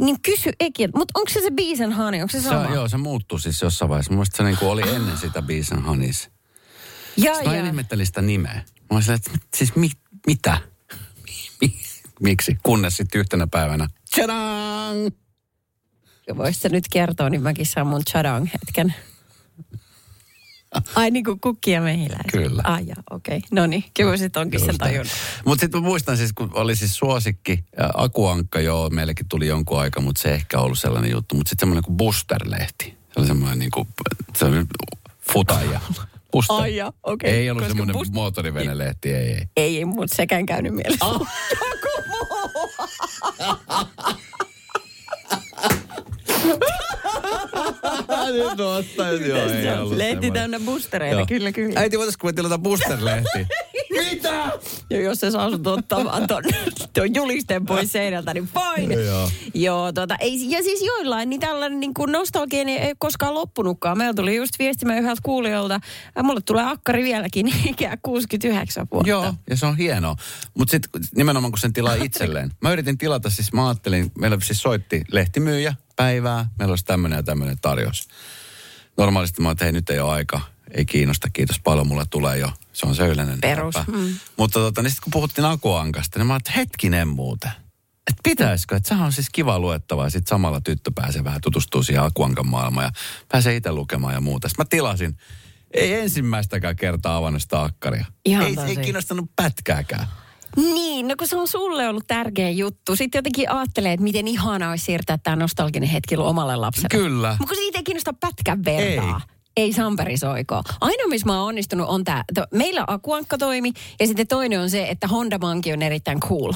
niin 0.00 0.20
kysy 0.22 0.50
Ekiltä. 0.60 0.98
Mutta 0.98 1.18
onko 1.20 1.30
se 1.32 1.40
se 1.40 1.50
Bees 1.50 1.80
and 1.80 1.92
Honey, 1.92 2.20
onko 2.22 2.32
se 2.32 2.40
Se, 2.40 2.48
sama? 2.48 2.60
on- 2.60 2.74
joo, 2.74 2.88
se 2.88 2.96
muuttui 2.96 3.40
siis 3.40 3.62
jossain 3.62 3.88
vaiheessa. 3.88 4.10
Mun 4.12 4.16
mielestä 4.18 4.36
se 4.36 4.42
niinku 4.42 4.68
oli 4.70 4.82
ennen 4.88 5.18
sitä 5.18 5.42
Bees 5.42 5.72
and 5.72 5.84
Honeys. 5.86 6.30
ja, 7.16 7.34
Sitten 7.34 7.52
mä 7.52 7.58
ja. 7.58 7.66
ihmettelin 7.66 8.06
sitä 8.06 8.22
nimeä. 8.22 8.52
Mä 8.54 8.62
olin 8.90 9.02
silleen, 9.02 9.20
että 9.26 9.56
siis 9.56 9.76
mi, 9.76 9.90
mitä? 10.26 10.58
Mi- 11.60 11.78
Miksi? 12.20 12.58
Kunnes 12.62 12.96
sitten 12.96 13.18
yhtenä 13.20 13.46
päivänä, 13.50 13.88
tadang! 14.16 15.06
Voisit 16.36 16.62
sä 16.62 16.68
nyt 16.68 16.84
kertoa, 16.92 17.30
niin 17.30 17.42
mäkin 17.42 17.66
saan 17.66 17.86
mun 17.86 18.02
chadang 18.10 18.46
hetken. 18.52 18.94
Ai 20.94 21.10
niin 21.10 21.24
kuin 21.24 21.40
kukki 21.40 21.70
ja 21.70 21.80
mehiläiset. 21.80 22.32
Kyllä. 22.32 22.62
Ai 22.64 22.86
ja, 22.86 22.94
okei. 23.10 23.36
Okay. 23.36 23.48
No 23.52 23.66
niin, 23.66 23.84
kyllä 23.94 24.16
sit 24.16 24.36
onkin 24.36 24.60
sen 24.60 24.78
tajunnut. 24.78 25.12
Mutta 25.44 25.60
sitten 25.60 25.80
mä 25.82 25.88
muistan 25.88 26.16
siis, 26.16 26.32
kun 26.32 26.50
oli 26.54 26.76
siis 26.76 26.96
suosikki, 26.96 27.64
ja 27.78 27.90
Akuankka 27.94 28.60
joo, 28.60 28.90
meillekin 28.90 29.28
tuli 29.28 29.46
jonkun 29.46 29.80
aika, 29.80 30.00
mutta 30.00 30.22
se 30.22 30.34
ehkä 30.34 30.58
ollut 30.58 30.78
sellainen 30.78 31.10
juttu. 31.10 31.34
Mutta 31.34 31.50
sitten 31.50 31.62
semmoinen 31.62 31.84
kuin 31.84 31.96
Booster-lehti. 31.96 32.84
Se 32.84 33.20
oli 33.20 33.26
semmoinen 33.26 33.58
niin 33.58 33.70
kuin, 33.70 33.88
se 34.36 34.44
oli 34.44 34.56
futaja. 35.32 35.80
Buster. 36.32 36.56
Ai 36.56 36.76
ja, 36.76 36.92
okei. 37.02 37.30
Ei 37.30 37.50
ollut 37.50 37.62
Koska 37.64 37.76
semmoinen 37.76 37.96
Boost- 37.96 38.12
moottorivenelehti, 38.12 39.14
ei, 39.14 39.28
ei. 39.32 39.48
Ei, 39.56 39.76
ei 39.76 39.84
mutta 39.84 40.16
sekään 40.16 40.46
käynyt 40.46 40.74
mielessä. 40.74 41.04
Ah. 41.04 41.14
Oh. 41.14 41.28
Joku 41.60 42.08
muu. 42.08 42.24
Nyt 48.32 48.60
ottanut, 48.60 49.26
joo, 49.26 49.38
ei 49.48 49.68
ollut 49.78 49.96
Lehti 49.96 50.30
täynnä 50.30 50.60
boostereita, 50.60 51.16
Joo. 51.16 51.26
kyllä, 51.26 51.52
kyllä. 51.52 51.80
Äiti, 51.80 51.98
voitaisiko 51.98 52.26
me 52.26 52.32
tilata 52.32 52.58
booster-lehti? 52.58 53.46
Mitä? 53.94 54.52
Ja 54.90 55.00
jos 55.00 55.20
se 55.20 55.30
saa 55.30 55.50
sut 55.50 55.66
ottamaan 55.66 56.26
ton, 56.26 56.42
ton 56.92 57.14
julisteen 57.14 57.66
pois 57.66 57.92
seinältä, 57.92 58.34
niin 58.34 58.48
fine. 58.48 58.94
Joo. 58.94 59.30
Joo, 59.54 59.92
tota, 59.92 60.16
ei, 60.20 60.50
ja 60.50 60.62
siis 60.62 60.82
joillain, 60.82 61.30
niin 61.30 61.40
tällainen 61.40 61.80
niin 61.80 61.94
kuin 61.94 62.12
nostalgia 62.12 62.64
niin 62.64 62.82
ei 62.82 62.94
koskaan 62.98 63.34
loppunutkaan. 63.34 63.98
Meillä 63.98 64.14
tuli 64.14 64.36
just 64.36 64.58
viestimä 64.58 64.96
yhdeltä 64.96 65.20
kuulijoilta, 65.22 65.80
ja 66.16 66.22
mulle 66.22 66.40
tulee 66.40 66.64
akkari 66.64 67.04
vieläkin, 67.04 67.52
ikää 67.70 67.96
69 68.02 68.86
vuotta. 68.92 69.10
Joo, 69.10 69.34
ja 69.50 69.56
se 69.56 69.66
on 69.66 69.76
hienoa. 69.76 70.16
Mutta 70.58 70.70
sitten 70.70 70.90
nimenomaan 71.16 71.52
kun 71.52 71.58
sen 71.58 71.72
tilaa 71.72 71.94
itselleen. 71.94 72.50
Mä 72.60 72.72
yritin 72.72 72.98
tilata, 72.98 73.30
siis 73.30 73.52
mä 73.52 73.68
ajattelin, 73.68 74.12
meillä 74.18 74.38
siis 74.42 74.62
soitti 74.62 75.02
lehtimyyjä 75.12 75.74
päivää, 75.96 76.48
meillä 76.58 76.72
olisi 76.72 76.84
tämmöinen 76.84 77.16
ja 77.16 77.22
tämmöinen 77.22 77.56
tarjous. 77.62 78.08
Normaalisti 78.96 79.42
mä 79.42 79.50
että 79.50 79.64
hei 79.64 79.72
nyt 79.72 79.90
ei 79.90 80.00
ole 80.00 80.12
aika, 80.12 80.40
ei 80.74 80.84
kiinnosta, 80.84 81.28
kiitos 81.32 81.60
paljon, 81.64 81.86
mulle 81.86 82.04
tulee 82.10 82.38
jo. 82.38 82.50
Se 82.72 82.86
on 82.86 82.94
se 82.94 83.06
yleinen 83.06 83.40
Perus, 83.40 83.74
läppä. 83.74 83.92
mm. 83.92 84.14
Mutta 84.36 84.58
tota, 84.58 84.82
niin 84.82 84.90
sitten 84.90 85.04
kun 85.04 85.10
puhuttiin 85.10 85.44
Akuankasta, 85.44 86.18
niin 86.18 86.26
mä 86.26 86.36
että 86.36 86.52
hetkinen 86.56 87.08
muuten. 87.08 87.50
Että 88.10 88.20
pitäisikö, 88.24 88.76
että 88.76 88.88
sehän 88.88 89.04
on 89.04 89.12
siis 89.12 89.30
kiva 89.32 89.58
luettavaa 89.58 90.06
ja 90.06 90.10
sitten 90.10 90.28
samalla 90.28 90.60
tyttö 90.60 90.90
pääsee 90.94 91.24
vähän 91.24 91.40
tutustuu 91.40 91.82
siihen 91.82 92.02
Akuankan 92.02 92.46
maailmaan 92.46 92.84
ja 92.84 92.90
pääsee 93.28 93.56
itse 93.56 93.72
lukemaan 93.72 94.14
ja 94.14 94.20
muuta. 94.20 94.48
Sitten 94.48 94.64
mä 94.64 94.68
tilasin, 94.70 95.16
ei 95.74 95.94
ensimmäistäkään 95.94 96.76
kertaa 96.76 97.16
avannut 97.16 97.42
sitä 97.42 97.62
akkaria. 97.62 98.04
Ihan 98.24 98.46
ei, 98.46 98.56
ei 98.66 98.76
kiinnostanut 98.76 99.30
pätkääkään. 99.36 100.06
Niin, 100.56 101.08
no 101.08 101.14
kun 101.18 101.28
se 101.28 101.36
on 101.36 101.48
sulle 101.48 101.88
ollut 101.88 102.06
tärkeä 102.06 102.50
juttu. 102.50 102.96
Sitten 102.96 103.18
jotenkin 103.18 103.50
ajattelee, 103.50 103.92
että 103.92 104.04
miten 104.04 104.28
ihanaa 104.28 104.70
olisi 104.70 104.84
siirtää 104.84 105.18
tämä 105.18 105.36
nostalginen 105.36 105.88
hetki 105.88 106.16
omalle 106.16 106.56
lapselle. 106.56 106.88
Kyllä. 106.90 107.36
Mutta 107.40 107.54
kun 107.54 107.56
siitä 107.56 107.78
ei 107.78 107.84
kiinnosta 107.84 108.12
pätkän 108.12 108.64
vertaa. 108.64 109.22
Ei. 109.28 109.33
Ei 109.56 109.72
Samperi 109.72 110.16
soiko. 110.16 110.62
Ainoa, 110.80 111.08
missä 111.08 111.26
mä 111.26 111.38
oon 111.38 111.48
onnistunut, 111.48 111.88
on 111.88 112.04
tämä. 112.04 112.24
Meillä 112.50 112.84
Akuankka 112.86 113.38
toimi 113.38 113.72
ja 114.00 114.06
sitten 114.06 114.26
toinen 114.26 114.60
on 114.60 114.70
se, 114.70 114.86
että 114.88 115.08
Honda 115.08 115.38
Monkey 115.38 115.72
on 115.72 115.82
erittäin 115.82 116.20
cool. 116.20 116.52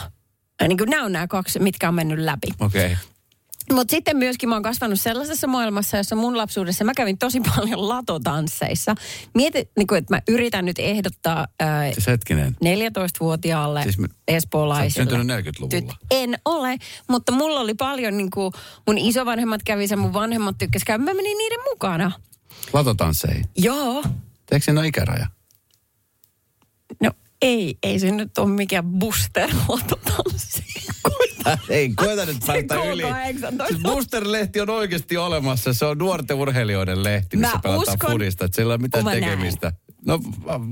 Ja 0.60 0.68
Niin 0.68 0.78
kuin 0.78 0.90
nämä 0.90 1.04
on 1.04 1.12
nämä 1.12 1.26
kaksi, 1.26 1.58
mitkä 1.58 1.88
on 1.88 1.94
mennyt 1.94 2.18
läpi. 2.18 2.46
Okei. 2.60 2.84
Okay. 2.86 2.96
Mutta 3.72 3.90
sitten 3.90 4.16
myöskin 4.16 4.48
mä 4.48 4.54
oon 4.54 4.62
kasvanut 4.62 5.00
sellaisessa 5.00 5.46
maailmassa, 5.46 5.96
jossa 5.96 6.16
mun 6.16 6.36
lapsuudessa 6.36 6.84
mä 6.84 6.92
kävin 6.96 7.18
tosi 7.18 7.40
paljon 7.56 7.88
latotansseissa. 7.88 8.94
Mieti, 9.34 9.70
niin 9.76 9.94
että 9.98 10.14
mä 10.14 10.22
yritän 10.28 10.64
nyt 10.64 10.78
ehdottaa 10.78 11.46
ää, 11.60 11.92
Siis 11.92 12.06
hetkinen. 12.06 12.56
14-vuotiaalle 12.64 13.82
Siis 13.82 13.98
me- 13.98 14.08
espoolaiselle. 14.28 15.10
Syntynyt 15.10 15.46
40-luvulla. 15.46 15.92
Tyt- 15.92 16.06
en 16.10 16.38
ole, 16.44 16.76
mutta 17.08 17.32
mulla 17.32 17.60
oli 17.60 17.74
paljon 17.74 18.16
niin 18.16 18.30
kuin, 18.30 18.52
mun 18.86 18.98
isovanhemmat 18.98 19.60
kävi 19.64 19.88
sen, 19.88 19.98
mun 19.98 20.12
vanhemmat 20.12 20.58
tykkäs 20.58 20.82
käydä. 20.84 21.04
Mä 21.04 21.14
menin 21.14 21.38
niiden 21.38 21.60
mukana. 21.72 22.12
Latotansseihin. 22.72 23.44
Joo. 23.56 24.04
Eikö 24.52 24.64
siinä 24.64 24.80
ole 24.80 24.88
ikäraja? 24.88 25.26
No 27.02 27.10
ei, 27.42 27.78
ei 27.82 27.98
se 27.98 28.10
nyt 28.10 28.38
ole 28.38 28.48
mikään 28.50 28.84
booster 28.84 29.50
latotanssi. 29.68 30.64
Ei, 31.68 31.88
koeta 31.94 32.26
nyt 32.26 32.36
päästä 32.46 32.74
K18 32.74 32.86
yli. 32.86 33.02
Siis 33.68 33.82
Booster-lehti 33.82 34.60
on 34.60 34.70
oikeasti 34.70 35.16
olemassa. 35.16 35.74
Se 35.74 35.84
on 35.84 35.98
nuorten 35.98 36.36
urheilijoiden 36.36 37.04
lehti, 37.04 37.36
missä 37.36 37.54
Mä 37.54 37.60
pelataan 37.62 37.94
uskon, 37.94 38.10
fudista. 38.10 38.44
Että 38.44 38.56
sillä 38.56 38.72
ei 38.72 38.74
ole 38.74 38.82
mitään 38.82 39.04
tekemistä. 39.04 39.72
No, 40.08 40.20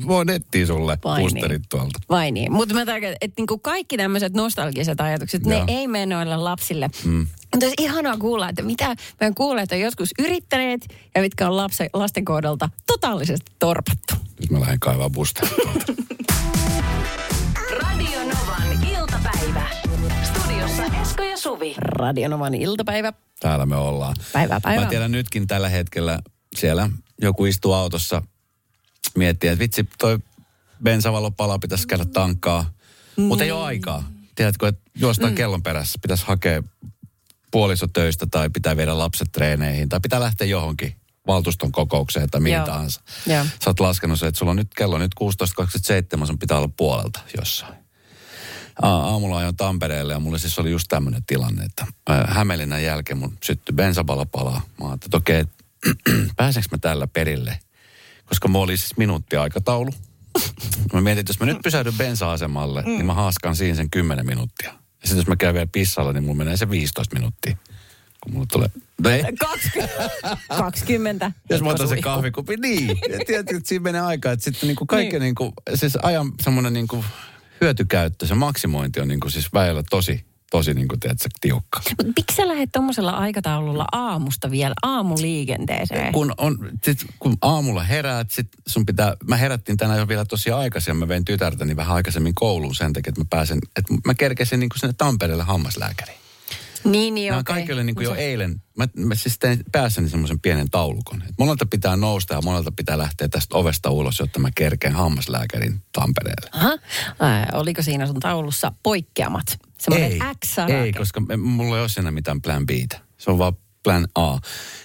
voin 0.07 0.31
etsiä 0.31 0.67
sulle 0.67 0.99
Vai 1.05 1.21
boosterit 1.21 1.59
niin. 1.61 1.69
tuolta. 1.69 1.99
Vai 2.11 2.31
niin, 2.31 2.53
mutta 2.53 2.75
mä 2.75 2.87
tarkoitan, 2.87 3.17
että 3.21 3.35
niinku 3.41 3.59
kaikki 3.59 3.97
tämmöiset 3.97 4.35
nostalgiset 4.35 5.01
ajatukset, 5.01 5.43
Joo. 5.47 5.65
ne 5.65 5.73
ei 5.73 5.89
mene 5.89 6.15
noille 6.15 6.37
lapsille. 6.37 6.91
Mm. 7.05 7.27
Mutta 7.53 7.67
olisi 7.67 7.75
ihanaa 7.79 8.17
kuulla, 8.17 8.49
että 8.49 8.63
mitä 8.63 8.95
meidän 9.21 9.35
kuulijat 9.35 9.73
on 9.73 9.81
joskus 9.81 10.11
yrittäneet 10.19 10.81
ja 11.15 11.21
mitkä 11.21 11.49
on 11.49 11.57
lapsen, 11.57 11.91
lasten 11.93 12.25
kohdalta 12.25 12.69
totaalisesti 12.87 13.53
torpattu. 13.59 14.15
Nyt 14.41 14.51
mä 14.51 14.61
lähden 14.61 14.81
kaivaa 14.81 15.11
boosterit. 15.11 15.53
Radio 17.81 18.19
Novan 18.21 18.87
iltapäivä. 18.99 19.63
Studiossa 20.23 20.83
Esko 21.03 21.23
ja 21.23 21.37
Suvi. 21.37 21.75
Radionovan 21.79 22.55
iltapäivä. 22.55 23.13
Täällä 23.41 23.67
me 23.67 23.77
ollaan. 23.77 24.17
Päivää, 24.33 24.61
päivää. 24.61 24.85
Mä 24.85 24.91
tiedän 24.91 25.13
nytkin 25.13 25.47
tällä 25.47 25.69
hetkellä 25.69 26.19
siellä 26.57 26.91
joku 27.23 27.45
istuu 27.45 27.73
autossa, 27.73 28.23
miettii, 29.17 29.51
että 29.51 29.59
vitsi, 29.59 29.89
toi 29.99 30.19
bensavalopala 30.83 31.59
pitäisi 31.59 31.87
käydä 31.87 32.05
tankkaa. 32.05 32.71
Mutta 33.17 33.45
ei 33.45 33.51
ole 33.51 33.65
aikaa. 33.65 34.11
Tiedätkö, 34.35 34.69
että 34.69 34.91
juostaan 34.95 35.33
mm. 35.33 35.37
kellon 35.37 35.63
perässä. 35.63 35.99
Pitäisi 36.03 36.25
hakea 36.27 36.63
puoliso 37.51 37.87
töistä 37.87 38.27
tai 38.31 38.51
pitää 38.51 38.77
viedä 38.77 38.99
lapset 38.99 39.29
treeneihin 39.33 39.89
tai 39.89 40.01
pitää 40.01 40.21
lähteä 40.21 40.47
johonkin 40.47 40.97
valtuuston 41.27 41.73
kokoukseen 41.73 42.31
tai 42.31 42.41
mihin 42.41 42.57
Joo. 42.57 42.67
tahansa. 42.67 43.01
Joo. 43.27 43.45
Sä 43.45 43.71
oot 43.71 43.81
laskenut 43.81 44.19
se, 44.19 44.27
että 44.27 44.39
sulla 44.39 44.51
on 44.51 44.57
nyt 44.57 44.75
kello 44.77 44.99
nyt 44.99 45.13
16.27, 46.21 46.27
sun 46.27 46.39
pitää 46.39 46.57
olla 46.57 46.71
puolelta 46.77 47.21
jossain. 47.37 47.75
Aa, 48.83 49.11
aamulla 49.11 49.39
ajoin 49.39 49.57
Tampereelle 49.57 50.13
ja 50.13 50.21
mulla 50.21 50.39
siis 50.39 50.59
oli 50.59 50.71
just 50.71 50.87
tämmöinen 50.89 51.25
tilanne, 51.27 51.65
että 51.65 51.87
Hämeenlinnan 52.27 52.83
jälkeen 52.83 53.19
mun 53.19 53.39
syttyi 53.43 53.75
bensapala 53.75 54.27
palaa. 54.27 54.61
Mä 54.81 54.89
ajattelin, 54.89 55.09
että 55.09 55.17
okei, 55.17 55.45
pääsenkö 56.37 56.69
mä 56.71 56.79
tällä 56.79 57.07
perille? 57.07 57.59
Koska 58.27 58.49
mulla 58.49 58.65
oli 58.65 58.77
siis 58.77 58.97
minuuttiaikataulu. 58.97 59.91
Mä 60.93 61.01
mietin, 61.01 61.21
että 61.21 61.31
jos 61.31 61.41
mä 61.41 61.47
nyt 61.47 61.63
pysähdyn 61.63 61.95
bensa-asemalle, 61.95 62.83
mm. 62.83 62.89
niin 62.89 63.07
mä 63.07 63.15
haaskan 63.15 63.57
siinä 63.57 63.77
sen 63.77 63.91
10 63.91 64.27
minuuttia. 64.27 64.69
Ja 64.73 65.09
sitten 65.09 65.17
jos 65.17 65.27
mä 65.27 65.37
käyn 65.37 65.55
vielä 65.55 65.69
pissalla, 65.73 66.13
niin 66.13 66.25
mulla 66.25 66.37
menee 66.37 66.57
se 66.57 66.71
15 66.71 67.15
minuuttia. 67.17 67.57
Kun 68.21 68.33
mulla 68.33 68.47
tulee... 68.53 68.69
No 69.01 69.11
ei, 69.11 69.23
20. 69.23 70.11
20. 70.49 71.33
jos 71.51 71.63
mä 71.63 71.69
otan 71.69 71.79
sen 71.79 71.89
Suihku. 71.89 72.03
kahvikupin, 72.03 72.61
niin. 72.61 72.89
Ja 72.89 73.19
tiedätkö, 73.27 73.57
että 73.57 73.69
siinä 73.69 73.83
menee 73.83 74.01
aikaa, 74.01 74.33
että 74.33 74.45
sitten 74.45 74.67
niinku 74.67 74.87
kaikki 74.87 75.13
niin. 75.13 75.23
niinku, 75.23 75.53
siis 75.75 75.99
ajan 76.03 76.33
semmoinen 76.43 76.73
niinku 76.73 77.05
hyötykäyttö, 77.61 78.27
se 78.27 78.35
maksimointi 78.35 79.01
on 79.01 79.09
niinku 79.09 79.31
siis 79.31 79.53
väillä 79.53 79.83
tosi, 79.91 80.26
tosi 80.51 80.75
niinku, 80.75 80.97
tiedätkö, 80.97 81.29
tiukka. 81.41 81.81
Miksi 82.17 82.37
sä 82.37 82.49
lähdet 82.49 82.73
tuommoisella 82.73 83.11
aikataululla 83.11 83.85
aamusta 83.93 84.51
vielä 84.51 84.75
aamuliikenteeseen? 84.83 86.13
Kun, 86.13 86.33
on, 86.39 86.71
sit, 86.85 86.99
kun 87.19 87.37
aamulla 87.43 87.83
heräät, 87.83 88.31
sit 88.31 88.49
sun 88.67 88.87
pitää, 88.87 89.17
mä 89.25 89.37
herättiin 89.37 89.77
tänään 89.77 89.99
jo 89.99 90.09
vielä 90.09 90.25
tosi 90.25 90.51
aikaisin, 90.51 90.97
mä 90.97 91.09
vein 91.09 91.25
tytärtäni 91.25 91.77
vähän 91.77 91.97
aikaisemmin 91.97 92.35
kouluun 92.35 92.75
sen 92.75 92.93
takia, 92.93 93.09
että 93.11 93.21
mä 93.21 93.27
pääsen, 93.31 93.59
että 93.77 93.95
mä 94.07 94.15
kerkesin 94.15 94.61
niinku 94.61 94.79
sinne 94.79 94.95
Tampereelle 94.99 95.45
hammaslääkäriin. 95.45 96.26
Niin, 96.97 97.15
niin 97.15 97.31
Nämä 97.31 97.43
kaikki 97.43 97.73
oli 97.73 97.85
niin 97.85 97.97
kuin 97.97 98.05
jo 98.05 98.15
se- 98.15 98.21
eilen. 98.21 98.63
Mä, 98.77 98.89
mä 98.97 99.15
siis 99.15 99.39
tein 99.39 99.61
päässäni 99.73 100.09
semmoisen 100.09 100.41
pienen 100.41 100.71
taulukon. 100.71 101.23
Et 101.23 101.35
monelta 101.39 101.67
pitää 101.67 101.97
nousta 101.97 102.35
ja 102.35 102.43
monelta 102.43 102.73
pitää 102.73 102.99
lähteä 102.99 103.29
tästä 103.29 103.57
ovesta 103.59 103.91
ulos, 103.91 104.19
jotta 104.19 104.39
mä 104.39 104.49
kerkeen 104.55 104.95
hammaslääkärin 104.95 105.83
Tampereelle. 105.93 106.51
Aha. 106.53 106.79
Ää, 107.21 107.49
oliko 107.53 107.83
siinä 107.83 108.07
sun 108.07 108.21
taulussa 108.21 108.73
poikkeamat? 108.83 109.59
Semmoinen 109.79 110.13
ei, 110.13 110.19
X-sarake. 110.45 110.83
ei, 110.83 110.93
koska 110.93 111.23
mulla 111.39 111.77
ei 111.77 111.81
ole 111.81 111.89
siinä 111.89 112.11
mitään 112.11 112.43
plan 112.43 112.67
B. 112.67 112.71
Se 113.19 113.31
on 113.31 113.39
vaan 113.39 113.53
plan 113.83 114.09
A. 114.15 114.33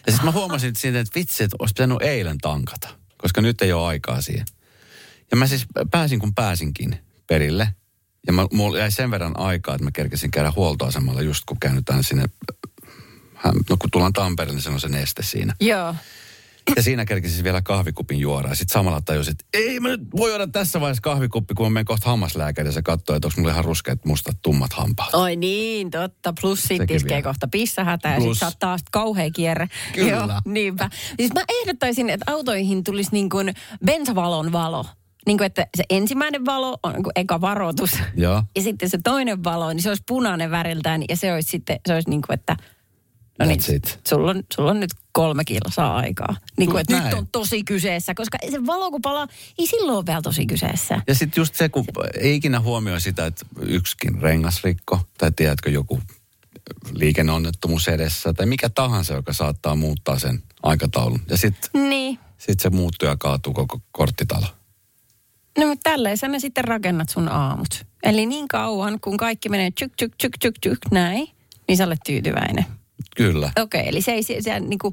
Ja 0.06 0.12
sitten 0.12 0.26
mä 0.26 0.32
huomasin 0.32 0.76
siitä, 0.76 1.00
että 1.00 1.20
vitsi, 1.20 1.44
että 1.44 1.56
olisi 1.60 1.74
pitänyt 1.74 1.98
eilen 2.02 2.38
tankata, 2.38 2.90
koska 3.18 3.42
nyt 3.42 3.62
ei 3.62 3.74
ole 3.74 3.88
aikaa 3.88 4.22
siihen. 4.22 4.46
Ja 5.32 5.38
mä 5.38 5.48
siis 5.48 5.66
pääsin 5.92 6.20
kun 6.20 6.36
pääsinkin 6.36 6.98
perille. 7.28 7.68
Ja 8.28 8.34
mä, 8.34 8.48
mulla 8.54 8.78
jäi 8.78 8.92
sen 8.92 9.12
verran 9.12 9.40
aikaa, 9.40 9.76
että 9.76 9.86
mä 9.86 9.92
kerkesin 9.92 10.32
käydä 10.32 10.54
huoltoasemalla 10.56 11.22
just 11.22 11.44
kun 11.46 11.60
käännytään 11.60 12.04
sinne. 12.04 12.26
No 13.70 13.78
kun 13.80 13.92
tullaan 13.92 14.14
Tampereelle, 14.14 14.56
niin 14.56 14.64
se 14.64 14.70
on 14.70 14.80
se 14.80 14.88
neste 14.90 15.24
siinä. 15.24 15.54
Joo. 15.60 15.96
Ja 16.76 16.84
siinä 16.84 17.06
kerkisin 17.06 17.44
vielä 17.44 17.62
kahvikupin 17.62 18.20
juoda. 18.20 18.48
Ja 18.48 18.56
sitten 18.56 18.74
samalla 18.74 19.02
tajusin, 19.02 19.32
että 19.32 19.46
ei 19.54 19.80
mä 19.80 19.88
nyt 19.88 20.02
voi 20.18 20.30
juoda 20.30 20.48
tässä 20.48 20.82
vaiheessa 20.82 21.02
kahvikuppi, 21.02 21.54
kun 21.54 21.66
mä 21.66 21.70
menen 21.70 21.86
kohta 21.86 22.10
hammaslääkäriin 22.10 22.70
ja 22.70 22.74
se 22.74 22.82
katsoo, 22.82 23.16
että 23.16 23.28
onko 23.28 23.42
mulla 23.42 23.52
ihan 23.52 23.66
ruskeat, 23.66 24.06
mustat, 24.06 24.38
tummat 24.42 24.74
hampaat. 24.74 25.14
Oi 25.14 25.36
niin, 25.36 25.92
totta. 25.92 26.34
Plus 26.42 26.62
sit 26.64 26.78
Sekin 26.78 26.96
iskee 26.96 27.10
vielä. 27.10 27.22
kohta 27.22 27.48
pissahätä 27.48 28.10
ja 28.10 28.16
Plus. 28.16 28.38
sit 28.38 28.40
saat 28.40 28.60
taas 28.60 28.82
kauhea 28.92 29.32
kierre. 29.32 29.68
Kyllä. 29.94 30.10
Joo, 30.12 30.28
niinpä. 30.46 30.90
Siis 31.18 31.34
mä 31.34 31.42
ehdottaisin, 31.62 32.10
että 32.10 32.32
autoihin 32.32 32.84
tulisi 32.84 33.10
niin 33.12 33.30
kuin 33.30 33.54
bensavalon 33.86 34.52
valo. 34.52 34.86
Niin 35.26 35.38
kuin, 35.38 35.46
että 35.46 35.68
se 35.78 35.84
ensimmäinen 35.90 36.46
valo 36.46 36.78
on 36.84 36.94
niin 36.94 37.04
kuin 37.04 37.12
eka 37.16 37.42
varoitus. 37.42 37.92
Joo. 38.16 38.44
Ja 38.56 38.62
sitten 38.62 38.90
se 38.90 39.00
toinen 39.04 39.44
valo, 39.44 39.74
niin 39.74 39.82
se 39.82 39.90
olisi 39.90 40.04
punainen 40.08 40.52
väriltään 40.52 41.04
ja 41.10 41.18
se 41.18 41.34
olisi 41.34 41.50
sitten, 41.50 41.80
se 41.88 41.94
olisi 41.94 42.10
niin 42.10 42.22
kuin, 42.22 42.34
että 42.34 42.56
no 43.40 43.46
niin, 43.46 43.62
sulla 44.08 44.32
on, 44.32 44.44
sulla 44.56 44.72
on 44.72 44.80
nyt 44.80 44.92
kolme 45.12 45.44
kilsaa 45.46 45.96
aikaa. 45.96 46.36
Niin 46.58 46.70
kuin, 46.72 46.82
että 46.82 47.00
nyt 47.04 47.14
on 47.14 47.28
tosi 47.32 47.64
kyseessä, 47.64 48.14
koska 48.14 48.38
se 48.52 48.66
valo 48.66 48.92
kun 48.92 49.02
palaa, 49.02 49.28
ei 49.60 49.68
silloin 49.68 49.98
ole 49.98 50.06
vielä 50.06 50.22
tosi 50.22 50.46
kyseessä. 50.46 51.02
Ja 51.08 51.16
sitten 51.16 51.42
just 51.42 51.56
se, 51.56 51.70
kun 51.70 51.86
ei 52.20 52.36
ikinä 52.36 52.60
huomioi 52.60 53.02
sitä, 53.02 53.26
että 53.26 53.46
yksikin 53.62 54.22
rengasrikko, 54.22 55.00
tai 55.18 55.32
tiedätkö 55.32 55.70
joku 55.70 56.00
liikenneonnettomuus 56.94 57.88
edessä, 57.88 58.34
tai 58.34 58.46
mikä 58.46 58.70
tahansa, 58.70 59.14
joka 59.14 59.34
saattaa 59.34 59.76
muuttaa 59.76 60.20
sen 60.20 60.44
aikataulun. 60.64 61.22
Ja 61.30 61.38
sitten 61.38 61.90
Niin. 61.90 62.20
sit 62.38 62.60
se 62.60 62.70
muuttuu 62.70 63.08
ja 63.10 63.18
kaatuu 63.18 63.54
koko 63.54 63.82
korttitalo. 63.92 64.46
No 65.58 65.68
mutta 65.68 65.90
tälleen 65.90 66.18
sä 66.18 66.28
ne 66.28 66.40
sitten 66.40 66.64
rakennat 66.64 67.10
sun 67.10 67.30
aamut. 67.30 67.86
Eli 68.04 68.26
niin 68.26 68.48
kauan, 68.48 69.00
kun 69.00 69.18
kaikki 69.18 69.50
menee 69.50 69.72
tsyk, 69.72 69.94
tsyk, 69.96 70.16
tsyk, 70.18 70.38
tsyk, 70.38 70.56
tsyk, 70.62 70.80
näin, 70.92 71.28
niin 71.68 71.78
sä 71.78 71.86
olet 71.86 72.00
tyytyväinen. 72.06 72.66
Kyllä. 73.18 73.52
Okei, 73.60 73.88
eli 73.88 74.02
se 74.02 74.12
ei, 74.12 74.24
se, 74.24 74.42
se 74.42 74.60
niinku, 74.60 74.92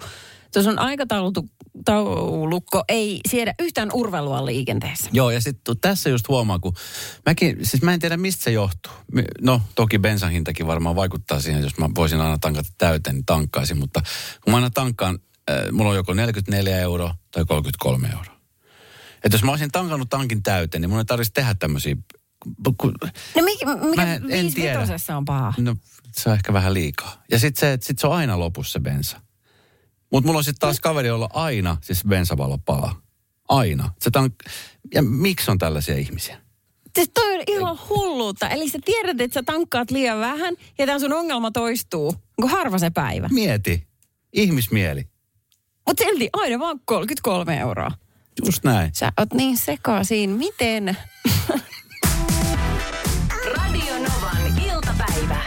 tuo 0.53 0.63
sun 0.63 0.79
aikataulukko 0.79 2.85
ei 2.89 3.21
siedä 3.29 3.55
yhtään 3.59 3.91
urvelua 3.93 4.47
liikenteessä. 4.47 5.11
Joo, 5.13 5.31
ja 5.31 5.41
sitten 5.41 5.79
tässä 5.81 6.11
just 6.11 6.29
huomaa, 6.29 6.59
kun 6.59 6.73
mäkin, 7.27 7.57
siis 7.63 7.83
mä 7.83 7.95
en 7.95 8.01
tiedä 8.01 8.17
mistä 8.17 8.45
se 8.45 8.51
johtuu. 8.51 8.93
No, 9.41 9.63
toki 9.75 9.99
bensan 9.99 10.31
hintakin 10.31 10.67
varmaan 10.67 10.97
vaikuttaa 10.97 11.41
siihen, 11.41 11.63
jos 11.63 11.79
mä 11.79 11.89
voisin 11.95 12.21
aina 12.21 12.39
tankata 12.39 12.69
täyteen, 12.79 13.17
niin 13.17 13.27
tankkaisin. 13.27 13.79
Mutta 13.79 14.03
kun 14.45 14.51
mä 14.51 14.57
aina 14.57 14.71
tankkaan, 14.71 15.19
äh, 15.51 15.57
mulla 15.73 15.91
on 15.91 15.97
joko 15.97 16.15
44 16.15 16.79
euroa 16.79 17.15
tai 17.31 17.45
33 17.45 18.09
euroa. 18.09 18.38
Että 19.25 19.35
jos 19.35 19.43
mä 19.43 19.51
olisin 19.51 19.71
tankannut 19.73 20.09
tankin 20.11 20.43
täyteen, 20.43 20.81
niin 20.81 20.91
mun 20.91 20.99
ei 20.99 21.05
tarvitsisi 21.05 21.33
tehdä 21.35 21.55
tämmöisiä... 21.55 21.97
Kun, 22.79 22.95
No 23.37 23.43
mikä, 23.43 23.67
mikä 23.77 23.97
Mä 24.07 24.15
en- 24.15 24.23
en 24.23 24.29
viisi 24.29 24.57
tiedä. 24.57 24.79
vitosessa 24.79 25.17
on 25.17 25.25
paha? 25.25 25.55
no, 25.59 25.77
se 26.17 26.29
on 26.29 26.35
ehkä 26.35 26.53
vähän 26.53 26.75
liikaa. 26.75 27.23
Ja 27.31 27.39
sitten 27.39 27.61
se, 27.61 27.87
sit 27.87 27.99
se 27.99 28.07
on 28.07 28.13
aina 28.17 28.39
lopussa 28.39 28.73
se 28.73 28.81
bensa. 28.81 29.21
Mutta 30.13 30.27
mulla 30.27 30.39
on 30.39 30.45
sitten 30.45 30.61
taas 30.61 30.81
kaveri, 30.81 31.09
jolla 31.09 31.29
aina 31.33 31.77
siis 31.81 32.05
bensavalo 32.05 32.59
palaa. 32.59 33.01
Aina. 33.49 33.91
Se 34.01 34.11
tank- 34.19 34.51
ja 34.95 35.03
miksi 35.03 35.51
on 35.51 35.59
tällaisia 35.59 35.97
ihmisiä? 35.97 36.41
Siis 36.95 37.11
toi 37.15 37.35
on 37.37 37.43
ihan 37.47 37.79
hulluutta. 37.89 38.49
Eli 38.49 38.69
sä 38.69 38.79
tiedät, 38.85 39.21
että 39.21 39.35
sä 39.35 39.43
tankkaat 39.43 39.91
liian 39.91 40.19
vähän 40.19 40.55
ja 40.79 40.87
tämä 40.87 40.99
sun 40.99 41.13
ongelma 41.13 41.51
toistuu. 41.51 42.15
Onko 42.39 42.57
harva 42.57 42.79
se 42.79 42.91
päivä? 42.91 43.29
Mieti. 43.33 43.87
Ihmismieli. 44.33 45.09
Mutta 45.87 46.05
silti 46.05 46.29
aina 46.33 46.59
vaan 46.59 46.81
33 46.85 47.59
euroa. 47.59 47.91
Just 48.47 48.65
näin. 48.65 48.91
Sä 48.95 49.13
oot 49.19 49.33
niin 49.35 49.57
sekaisin. 49.59 50.31
Miten? 50.31 50.97
Radio 53.57 53.95
Novan 53.95 54.63
iltapäivä. 54.67 55.41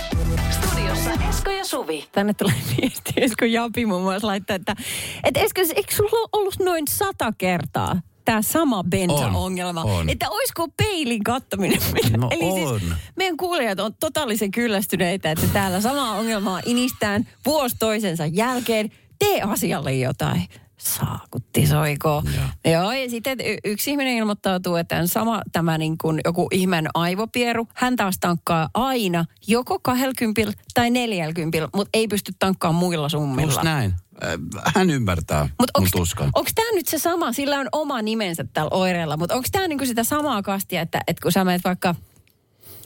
Studiossa 0.51 1.10
Esko 1.30 1.51
ja 1.51 1.65
Suvi. 1.65 2.08
Tänne 2.12 2.34
tulee 2.34 2.56
viesti, 2.77 3.13
Esko 3.17 3.45
Japi 3.45 3.86
muun 3.86 4.01
muassa 4.01 4.27
laittaa, 4.27 4.56
että, 4.56 4.75
että 5.23 5.39
Esko, 5.39 5.62
eikö 5.75 5.95
sulla 5.95 6.19
ole 6.19 6.30
ollut 6.34 6.60
noin 6.60 6.88
sata 6.88 7.34
kertaa 7.38 8.01
tämä 8.25 8.41
sama 8.41 8.84
bensa-ongelma? 8.84 9.84
On, 9.84 9.91
on. 9.91 10.10
Että 10.10 10.30
olisiko 10.30 10.67
peilin 10.77 11.23
kattominen? 11.23 11.80
No 12.17 12.27
Eli 12.32 12.43
on. 12.43 12.80
siis 12.80 12.93
meidän 13.15 13.38
kuulijat 13.38 13.80
on 13.80 13.93
totaalisen 13.99 14.51
kyllästyneitä, 14.51 15.32
että 15.32 15.47
täällä 15.54 15.82
samaa 15.82 16.12
ongelmaa 16.12 16.62
inistään 16.65 17.27
vuosi 17.45 17.75
toisensa 17.80 18.25
jälkeen. 18.25 18.89
Tee 19.19 19.41
asialle 19.41 19.93
jotain. 19.93 20.47
Saakutti 20.84 21.67
soiko. 21.67 22.24
Joo. 22.36 22.74
Joo, 22.74 22.91
ja 22.91 23.10
sitten 23.10 23.39
y- 23.41 23.58
yksi 23.72 23.91
ihminen 23.91 24.13
ilmoittautuu, 24.17 24.76
että 24.76 24.98
on 24.98 25.08
sama 25.08 25.41
tämä 25.52 25.78
niin 25.78 25.98
kuin 25.98 26.22
joku 26.26 26.48
ihmeen 26.52 26.88
aivopieru. 26.94 27.67
Hän 27.74 27.96
taas 27.96 28.15
tankkaa 28.20 28.70
aina 28.74 29.26
joko 29.48 29.80
20 29.80 30.41
tai 30.74 30.89
40, 30.89 31.70
mutta 31.76 31.89
ei 31.94 32.08
pysty 32.08 32.32
tankkaamaan 32.39 32.80
muilla 32.80 33.10
summilla. 33.10 33.52
Just 33.52 33.63
näin. 33.63 33.94
Äh, 34.24 34.74
Hän 34.76 34.89
ymmärtää 34.89 35.41
Mut 35.44 35.52
mun 35.60 35.67
onks, 35.84 35.91
tuskan. 35.91 36.30
onks 36.36 36.52
tämä 36.56 36.72
nyt 36.76 36.88
se 36.88 36.98
sama, 37.00 37.34
sillä 37.34 37.60
on 37.60 37.67
oma 37.72 38.02
nimensä 38.02 38.46
tällä 38.54 38.70
oireella, 38.72 39.17
mutta 39.17 39.36
onko 39.36 39.48
tämä 39.52 39.67
niinku 39.67 39.86
sitä 39.86 40.04
samaa 40.04 40.41
kastia, 40.41 40.82
että, 40.82 41.02
että 41.08 41.22
kun 41.22 41.32
sä 41.32 41.44
menet 41.44 41.63
vaikka, 41.63 41.96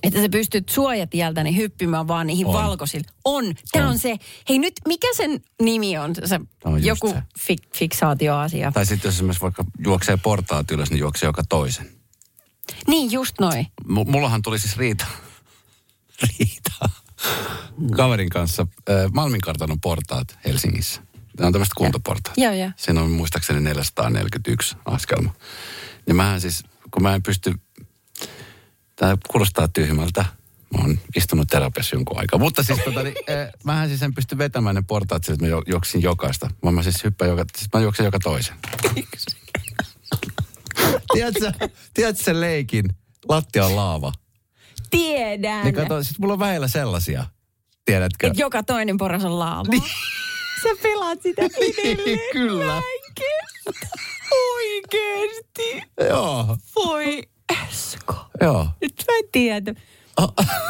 että 0.08 0.22
sä 0.22 0.30
pystyt 0.30 0.70
suojatieltä 0.70 1.44
niin 1.44 1.56
hyppimään 1.56 2.08
vaan 2.08 2.28
niihin 2.28 2.46
On. 2.48 2.54
valkoisille. 2.54 3.08
On. 3.26 3.46
Tämä 3.72 3.86
on. 3.86 3.92
On. 3.92 4.00
se. 4.00 4.16
Hei 4.50 4.60
nyt, 4.60 4.74
mikä 4.88 5.08
sen 5.16 5.42
nimi 5.62 5.98
on? 5.98 6.16
Se, 6.26 6.40
just 6.72 6.86
joku 6.86 7.10
se. 7.10 7.22
fik, 7.40 7.60
fiksaatioasia. 7.76 8.72
Tai 8.72 8.86
sitten 8.86 9.08
jos 9.10 9.16
esimerkiksi 9.16 9.42
vaikka 9.42 9.66
juoksee 9.86 10.18
portaat 10.18 10.72
ylös, 10.72 10.90
niin 10.90 11.00
juoksee 11.00 11.28
joka 11.28 11.44
toisen. 11.50 11.90
Niin, 12.88 13.12
just 13.12 13.36
noin. 13.40 13.68
M- 13.88 14.12
mullahan 14.12 14.42
tuli 14.42 14.60
siis 14.60 14.78
riita. 14.78 15.06
riita. 16.40 16.90
Kaverin 17.96 18.30
kanssa 18.30 18.68
äh, 18.90 19.12
Malminkartanon 19.14 19.80
portaat 19.82 20.38
Helsingissä. 20.46 21.02
Nämä 21.38 21.48
on 21.48 21.54
tämmöiset 21.54 21.74
kuntoportaat. 21.78 22.38
Joo, 22.38 22.54
joo. 22.54 22.72
Siinä 22.76 23.02
on 23.02 23.12
muistaakseni 23.12 23.60
441 23.60 24.76
askelma. 24.86 25.34
Niin 26.08 26.16
mähän 26.16 26.42
siis, 26.42 26.64
kun 26.92 27.04
mä 27.04 27.16
en 27.16 27.24
pysty, 27.24 27.54
tämä 28.96 29.18
kuulostaa 29.28 29.68
tyhmältä. 29.68 30.26
Mä 30.78 30.82
oon 30.82 31.00
istunut 31.16 31.48
terapiassa 31.48 31.96
jonkun 31.96 32.20
aikaa. 32.20 32.40
Mutta 32.40 32.64
siis 32.64 32.80
tota, 32.86 33.04
niin, 33.04 33.16
äh, 33.30 33.50
mähän 33.64 33.90
siis 33.90 34.04
en 34.04 34.14
pysty 34.14 34.38
vetämään 34.38 34.76
ne 34.76 34.84
portaat 34.88 35.24
sillä, 35.24 35.36
että 35.36 35.56
mä 35.56 35.62
juoksin 35.68 36.02
jokaista. 36.02 36.50
Vaan 36.64 36.76
mä 36.76 36.84
siis 36.84 37.04
hyppään 37.04 37.32
joka, 37.32 37.46
siis 37.58 37.70
mä 37.74 37.82
juoksen 37.82 38.04
joka 38.04 38.20
toisen. 38.20 38.56
tiedätkö, 41.14 41.52
tiedätkö 41.94 42.24
sen 42.24 42.42
leikin? 42.42 42.86
Lattia 43.30 43.66
on 43.66 43.76
laava. 43.76 44.12
Tiedän. 44.90 45.64
Niin 45.64 45.76
kato, 45.76 46.04
siis 46.04 46.20
mulla 46.20 46.34
on 46.34 46.40
väillä 46.40 46.68
sellaisia. 46.68 47.26
Tiedätkö? 47.86 48.28
Et 48.28 48.38
joka 48.38 48.64
toinen 48.64 48.98
porras 48.98 49.26
on 49.26 49.40
laava. 49.40 49.72
Sä 50.64 50.70
pelaat 50.84 51.22
sitä 51.22 51.42
edelleen. 51.42 52.20
Kyllä. 52.32 52.66
Mä. 52.66 52.82
Oikeesti. 54.32 55.84
Joo. 56.10 56.58
Voi 56.76 57.24
Esko. 57.76 58.16
Joo. 58.42 58.68
Nyt 58.82 58.94
mä 59.08 59.18
en 59.18 59.24
tiedä. 59.32 59.74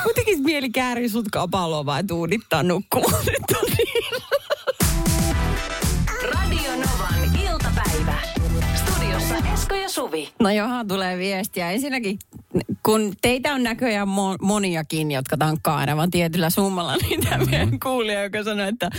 Mun 0.03 0.15
tekis 0.15 0.39
mieli 0.39 0.69
kääri 0.69 1.09
sut 1.09 1.25
kapaloon 1.31 1.85
vai 1.85 2.03
tuudittaa 2.03 2.63
nukkumaan. 2.63 3.25
Nyt 3.31 3.57
on 3.61 3.69
niin. 3.77 4.21
Esko 9.65 9.75
ja 9.75 9.89
Suvi. 9.89 10.29
No 10.39 10.49
johan 10.49 10.87
tulee 10.87 11.17
viestiä. 11.17 11.71
Ensinnäkin, 11.71 12.19
kun 12.83 13.13
teitä 13.21 13.53
on 13.53 13.63
näköjään 13.63 14.07
mo- 14.07 14.37
moniakin, 14.45 15.11
jotka 15.11 15.37
tankkaa 15.37 15.77
aina 15.77 15.97
vaan 15.97 16.11
tietyllä 16.11 16.49
summalla, 16.49 16.95
niin 17.09 17.21
tämä 17.21 17.37
Mm-hmm. 17.37 17.51
meidän 17.51 17.79
kuulija, 17.79 18.23
joka 18.23 18.43
sanoi, 18.43 18.67
että 18.69 18.89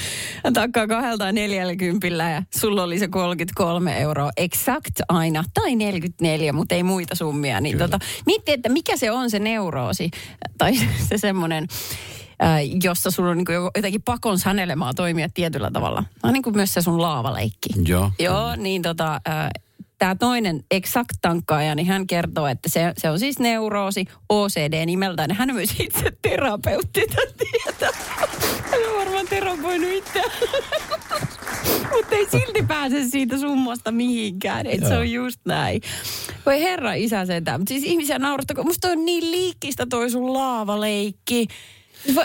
hän 0.45 0.53
tankkaa 0.53 0.87
kahdelta 0.87 1.33
neljälläkympillä 1.33 2.31
ja 2.31 2.43
sulla 2.57 2.83
oli 2.83 2.99
se 2.99 3.09
33 3.09 3.99
euroa 4.01 4.31
exakt 4.37 5.01
aina, 5.09 5.45
tai 5.55 5.77
44, 5.77 6.53
mutta 6.53 6.75
ei 6.75 6.83
muita 6.83 7.15
summia. 7.15 7.61
Niin 7.61 7.73
Kyllä. 7.77 7.89
tota, 7.89 8.05
mietti, 8.27 8.53
että 8.53 8.69
mikä 8.69 8.97
se 8.97 9.11
on 9.11 9.31
se 9.31 9.39
neuroosi, 9.39 10.11
tai 10.59 10.73
se 11.09 11.19
semmoinen, 11.19 11.67
äh, 12.43 12.59
jossa 12.85 13.11
sulla 13.11 13.31
on 13.31 13.37
niin 13.37 13.47
jotenkin 13.77 14.03
pakon 14.03 14.39
sanelemaa 14.39 14.95
toimia 14.95 15.29
tietyllä 15.35 15.71
tavalla. 15.71 16.05
No 16.23 16.31
niin 16.31 16.43
kuin 16.43 16.57
myös 16.57 16.75
se 16.75 16.83
sun 16.83 17.03
laavaleikki. 17.03 17.69
Joo. 17.89 18.11
Joo, 18.19 18.57
niin 18.57 18.83
tota, 18.83 19.21
tämä 19.99 20.15
toinen 20.15 20.65
exact 20.71 21.17
tankkaaja, 21.23 21.75
niin 21.75 21.87
hän 21.87 22.07
kertoo, 22.07 22.47
että 22.47 22.69
se, 22.69 22.93
se 22.99 23.11
on 23.11 23.19
siis 23.19 23.39
neuroosi 23.39 24.05
OCD 24.29 24.87
nimeltään. 24.87 25.31
Hän 25.31 25.51
on 25.51 25.57
myös 25.57 25.81
itse 25.81 26.13
terapeutti, 26.23 27.07
tätä 27.07 27.33
tietää. 27.39 27.91
Hän 28.71 28.81
on 28.91 28.99
varmaan 28.99 29.27
terapoinut 29.27 29.91
itseään. 29.91 30.31
Mutta 31.93 32.15
ei 32.15 32.27
silti 32.31 32.63
pääse 32.69 33.09
siitä 33.09 33.39
summasta 33.39 33.93
mihinkään. 33.93 34.67
Et 34.67 34.87
se 34.89 34.97
on 34.97 35.11
just 35.11 35.41
näin. 35.45 35.81
Voi 36.47 36.63
herra 36.63 36.95
isä 36.95 37.27
sentään. 37.27 37.61
Mutta 37.61 37.69
siis 37.69 37.85
ihmisiä 37.85 38.19
naurattaa, 38.19 38.55
kun 38.55 38.67
musta 38.67 38.89
on 38.89 39.05
niin 39.05 39.31
liikkistä 39.31 39.87
toi 39.91 40.11
sun 40.11 40.33
laavaleikki. 40.33 41.47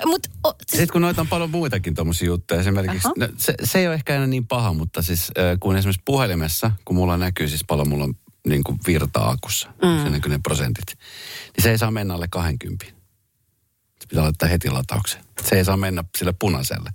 Mut, 0.06 0.28
o, 0.44 0.50
siis, 0.52 0.60
Sitten 0.72 0.88
kun 0.92 1.02
noita 1.02 1.22
on 1.22 1.28
paljon 1.28 1.50
muitakin 1.50 1.94
tommosia 1.94 2.28
juttuja, 2.28 2.60
esimerkiksi, 2.60 3.08
no, 3.18 3.28
se, 3.38 3.54
se 3.64 3.80
ei 3.80 3.88
ole 3.88 3.96
ehkä 3.96 4.16
enää 4.16 4.28
niin 4.28 4.48
paha, 4.48 4.74
mutta 4.74 5.02
siis 5.02 5.32
äh, 5.38 5.58
kun 5.60 5.76
esimerkiksi 5.76 6.02
puhelimessa, 6.06 6.72
kun 6.86 6.96
mulla 6.96 7.18
näkyy 7.18 7.48
siis 7.48 7.64
paljon 7.68 7.90
mulla 7.90 8.04
on 8.04 8.14
niin 8.48 8.64
kuin 8.64 8.80
virtaa 8.88 9.30
akussa, 9.30 9.70
mm. 9.84 10.04
se 10.04 10.10
näkyy 10.10 10.32
ne 10.32 10.40
prosentit, 10.44 10.86
niin 10.88 11.64
se 11.64 11.72
ei 11.72 11.78
saa 11.78 11.92
mennä 11.92 12.14
alle 12.14 12.28
20. 12.28 12.86
Se 14.02 14.08
pitää 14.10 14.24
laittaa 14.24 14.50
heti 14.50 14.70
lataukseen. 14.70 15.24
Se 15.50 15.56
ei 15.56 15.66
saa 15.66 15.78
mennä 15.78 16.04
sille 16.18 16.34
punaiselle. 16.40 16.90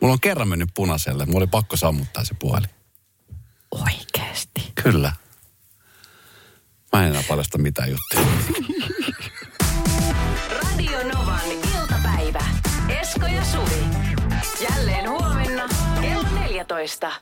Mulla 0.00 0.12
on 0.12 0.20
kerran 0.20 0.48
mennyt 0.48 0.68
punaiselle, 0.74 1.26
mulla 1.26 1.38
oli 1.38 1.46
pakko 1.46 1.76
sammuttaa 1.76 2.24
se 2.24 2.34
puhelin. 2.34 2.70
oikeesti. 3.70 4.72
Kyllä. 4.82 5.12
Mä 6.92 7.02
en 7.02 7.10
enää 7.10 7.22
paljasta 7.28 7.58
mitään 7.58 7.90
juttuja. 7.90 8.26
Esko 13.12 13.26
ja 13.26 13.44
Suvi. 13.44 13.84
Jälleen 14.60 15.10
huomenna 15.10 15.68
kello 16.00 16.28
14. 16.40 17.12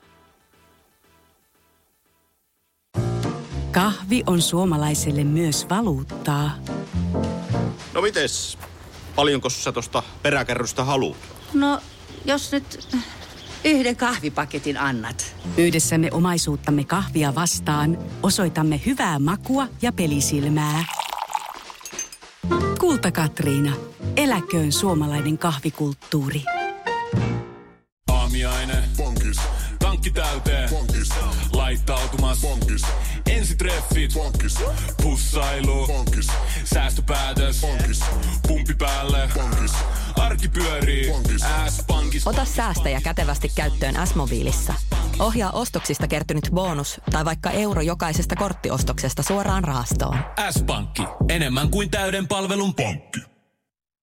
Kahvi 3.71 4.23
on 4.27 4.41
suomalaiselle 4.41 5.23
myös 5.23 5.69
valuuttaa. 5.69 6.51
No 7.93 8.01
mites? 8.01 8.57
Paljonko 9.15 9.49
sä 9.49 9.71
tosta 9.71 10.03
peräkärrystä 10.21 10.83
haluat? 10.83 11.17
No, 11.53 11.79
jos 12.25 12.51
nyt 12.51 12.97
yhden 13.63 13.95
kahvipaketin 13.95 14.77
annat. 14.77 15.35
Yhdessämme 15.57 16.09
omaisuuttamme 16.11 16.83
kahvia 16.83 17.35
vastaan 17.35 17.97
osoitamme 18.23 18.81
hyvää 18.85 19.19
makua 19.19 19.67
ja 19.81 19.91
pelisilmää. 19.91 20.85
Kulta 22.79 23.11
Katriina. 23.11 23.90
Eläköön 24.17 24.71
suomalainen 24.71 25.37
kahvikulttuuri. 25.37 26.43
Aamiaine. 28.09 28.83
Bonkis. 28.97 29.37
Tankki 29.79 30.11
täyteen. 30.11 30.69
Bonkis. 30.69 31.09
Laittautumas. 31.53 32.41
Bonkis. 32.41 32.81
Ensitreffit. 33.29 34.13
Bonkis. 34.13 34.55
Pussailu. 35.03 35.87
Bonkis. 35.87 36.27
Säästöpäätös. 36.63 37.61
Bonkis. 37.61 37.99
Pumpi 38.47 38.73
päälle. 38.73 39.29
Bonkis. 39.33 39.71
Arki 40.15 40.49
pyörii. 40.49 41.11
S-pankis. 41.69 42.27
Ota 42.27 42.45
säästäjä 42.45 43.01
kätevästi 43.01 43.51
käyttöön 43.55 44.07
S-mobiilissa. 44.07 44.73
Ohjaa 45.19 45.51
ostoksista 45.51 46.07
kertynyt 46.07 46.49
bonus 46.53 47.01
tai 47.11 47.25
vaikka 47.25 47.51
euro 47.51 47.81
jokaisesta 47.81 48.35
korttiostoksesta 48.35 49.23
suoraan 49.23 49.63
rahastoon. 49.63 50.17
S-pankki. 50.51 51.03
Enemmän 51.29 51.69
kuin 51.69 51.89
täyden 51.89 52.27
palvelun 52.27 52.75
pankki. 52.75 53.30